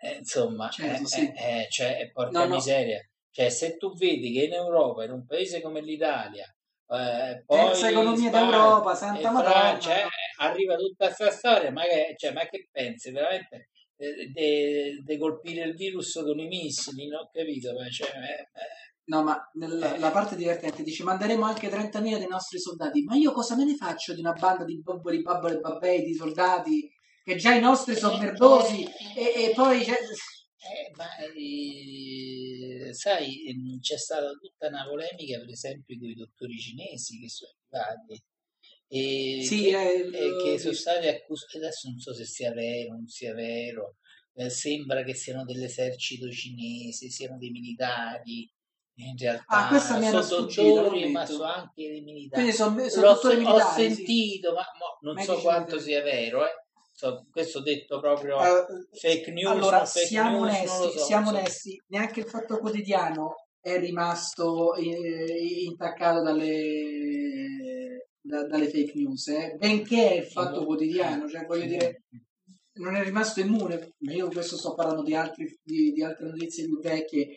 [0.00, 1.32] eh, eh, insomma, Certo, eh, sì.
[1.34, 2.54] eh, eh, cioè, porca No, no.
[2.56, 6.44] miseria, cioè se tu vedi che in Europa, in un paese come l'Italia,
[6.88, 9.50] eh, poi Terza economia Spagna d'Europa, Santa Madonna.
[9.50, 10.08] Francia, eh,
[10.38, 16.12] arriva tutta questa storia, ma che, cioè, ma che pensi veramente di colpire il virus
[16.22, 17.06] con i missili?
[17.08, 21.44] Non ho capito, ma cioè, eh, eh, No, ma nella la parte divertente dice manderemo
[21.44, 23.04] anche 30.000 dei nostri soldati.
[23.04, 26.12] Ma io cosa me ne faccio di una banda di bobboli, babboli e babbei, di
[26.12, 26.90] soldati,
[27.26, 28.84] che già i nostri sono merdosi
[29.16, 29.82] e, e poi...
[29.84, 29.94] c'è-
[30.58, 33.44] Eh, ma eh, sai,
[33.80, 38.22] c'è stata tutta una polemica, per esempio, con i dottori cinesi che sono arrivati
[38.88, 41.56] e Sì, che, eh, che sono stati accusati.
[41.58, 43.96] Adesso non so se sia vero, non sia vero.
[44.38, 48.48] eh, sembra che siano dell'esercito cinese, siano dei militari.
[48.98, 52.42] In realtà Ah, questa mi sono dottori, lo ma sono anche dei militari.
[52.42, 53.82] Quindi sono, sono L'ho, dottori ho militari.
[53.90, 53.94] sì.
[53.94, 55.90] sentito, ma mo non so Medici quanto militari.
[55.90, 56.44] sia vero.
[56.46, 56.64] Eh.
[57.30, 61.36] Questo detto proprio Allora, fake news, allora, fake siamo news, onesti, so, siamo so.
[61.36, 69.56] onesti, neanche il fatto quotidiano è rimasto eh, intaccato dalle, da- dalle fake news, eh.
[69.58, 72.04] benché il fatto quotidiano, cioè voglio dire,
[72.78, 76.64] non è rimasto immune, ma io questo sto parlando di, altri, di, di altre notizie
[76.64, 77.36] più vecchie,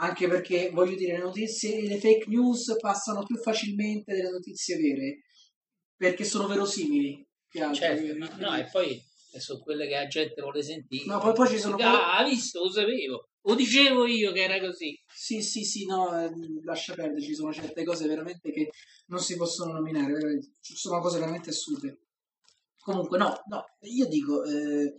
[0.00, 5.22] anche perché voglio dire, le notizie, le fake news passano più facilmente delle notizie vere
[5.94, 7.26] perché sono verosimili.
[7.60, 7.74] Altro.
[7.74, 9.02] Certo, no, no, e poi
[9.38, 11.04] sono quelle che la gente vuole sentire.
[11.06, 13.28] No, poi, poi ci sono Ah, ha visto, lo sapevo.
[13.42, 14.98] Lo dicevo io che era così.
[15.06, 16.30] Sì, sì, sì, no, eh,
[16.64, 18.70] lascia perdere, ci sono certe cose veramente che
[19.06, 20.54] non si possono nominare, veramente.
[20.60, 22.00] ci sono cose veramente assurde.
[22.80, 24.94] Comunque, no, no, io dico, eh,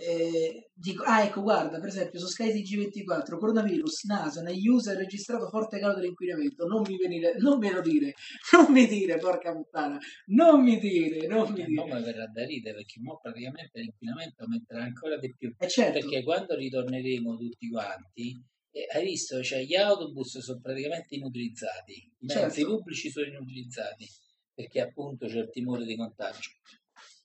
[0.00, 4.96] eh, dico, ah ecco, guarda, per esempio, su Sky TG24, coronavirus, NASA, negli USA è
[4.96, 8.14] registrato forte calo dell'inquinamento, non mi venire, non me lo dire,
[8.56, 11.84] non mi dire, porca puttana, non mi dire, non mi Eh, dire.
[11.86, 15.54] mo mi verrà da ridere perché mo praticamente l'inquinamento aumenterà ancora di più.
[15.58, 18.42] E certo, Perché quando ritorneremo tutti quanti,
[18.72, 22.66] eh, hai visto, cioè gli autobus sono praticamente inutilizzati, i mezzi Certo.
[22.76, 24.06] pubblici sono inutilizzati
[24.54, 26.50] perché appunto c'è il timore di contagio.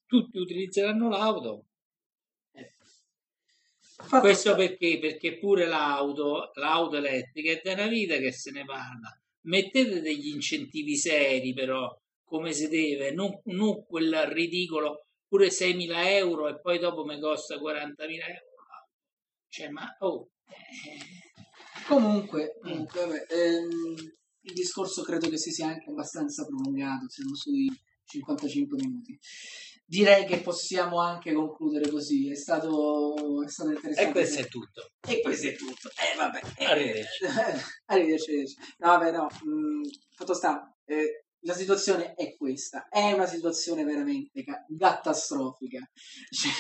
[0.06, 1.66] Tutti utilizzeranno l'auto.
[3.98, 5.00] Fatto Questo sta- perché?
[5.00, 9.18] Perché pure l'auto, l'auto elettrica è da una vita che se ne parla.
[9.42, 16.48] Mettete degli incentivi seri però, come si deve, non, non quel ridicolo pure 6.000 euro
[16.48, 18.54] e poi dopo mi costa 40.000 euro.
[19.48, 21.16] Cioè, ma oh, eh,
[21.88, 23.96] Comunque, comunque, vabbè, ehm,
[24.42, 27.70] il discorso credo che si sia anche abbastanza prolungato, siamo sui
[28.06, 29.20] 55 minuti.
[29.88, 34.10] Direi che possiamo anche concludere così, è stato, è stato interessante.
[34.10, 34.90] e questo è tutto.
[35.08, 35.90] E questo è tutto.
[35.90, 36.40] Eh, vabbè.
[36.58, 37.26] eh, Arrivederci.
[37.86, 38.56] arrivederci.
[38.80, 39.24] No, vabbè, no.
[39.26, 40.74] mh, fatto sta.
[40.86, 42.88] eh, la situazione è questa.
[42.90, 45.80] È una situazione veramente ca- catastrofica.
[46.32, 46.52] Cioè,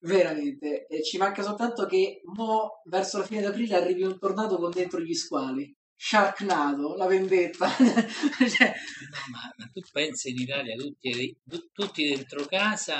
[0.00, 0.86] veramente.
[0.86, 4.98] E ci manca soltanto che mo, verso la fine d'aprile arrivi un tornado con dentro
[5.00, 5.70] gli squali.
[6.04, 7.68] Sharknado, la vendetta.
[7.78, 8.74] Cioè,
[9.12, 12.98] No, ma, ma tu pensi in Italia tutti, tu- tutti dentro casa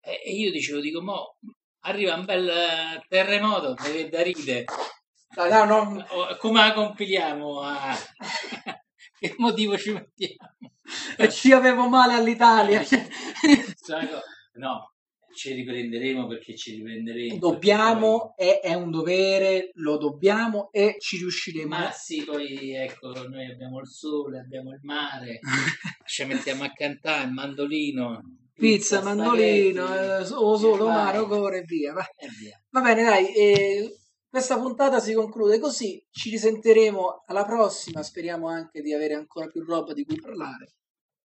[0.00, 1.36] e, e io dicevo, dico, mo
[1.84, 4.64] arriva un bel eh, terremoto, viene da ridere.
[5.34, 7.60] dai, no, no, O- Come la compiliamo?
[7.60, 7.96] a-
[9.18, 10.50] che motivo ci mettiamo?
[11.16, 12.84] e ci avevo male all'Italia.
[12.84, 13.08] Cioè,
[14.54, 14.94] No,
[15.36, 17.38] ci riprenderemo perché ci riprenderemo.
[17.38, 21.68] dobbiamo, è, è un dovere, lo dobbiamo e ci riusciremo.
[21.68, 25.38] Ma sì, poi ecco, noi abbiamo il sole, abbiamo il mare,
[26.06, 28.22] ci mettiamo a cantare il mandolino.
[28.54, 31.92] Pizza, mandolino, spaghetti, eh, o solo mare, core e via.
[31.92, 32.06] Va.
[32.16, 32.58] E via.
[32.70, 36.02] Va bene, dai, eh, questa puntata si conclude così.
[36.10, 38.02] Ci risentiremo alla prossima.
[38.02, 40.72] Speriamo anche di avere ancora più roba di cui parlare.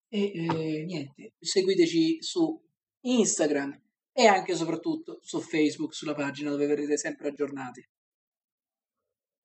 [0.07, 2.57] E eh, niente, seguiteci su
[3.01, 3.77] Instagram
[4.19, 7.81] e anche e soprattutto su Facebook, sulla pagina dove verrete sempre aggiornati.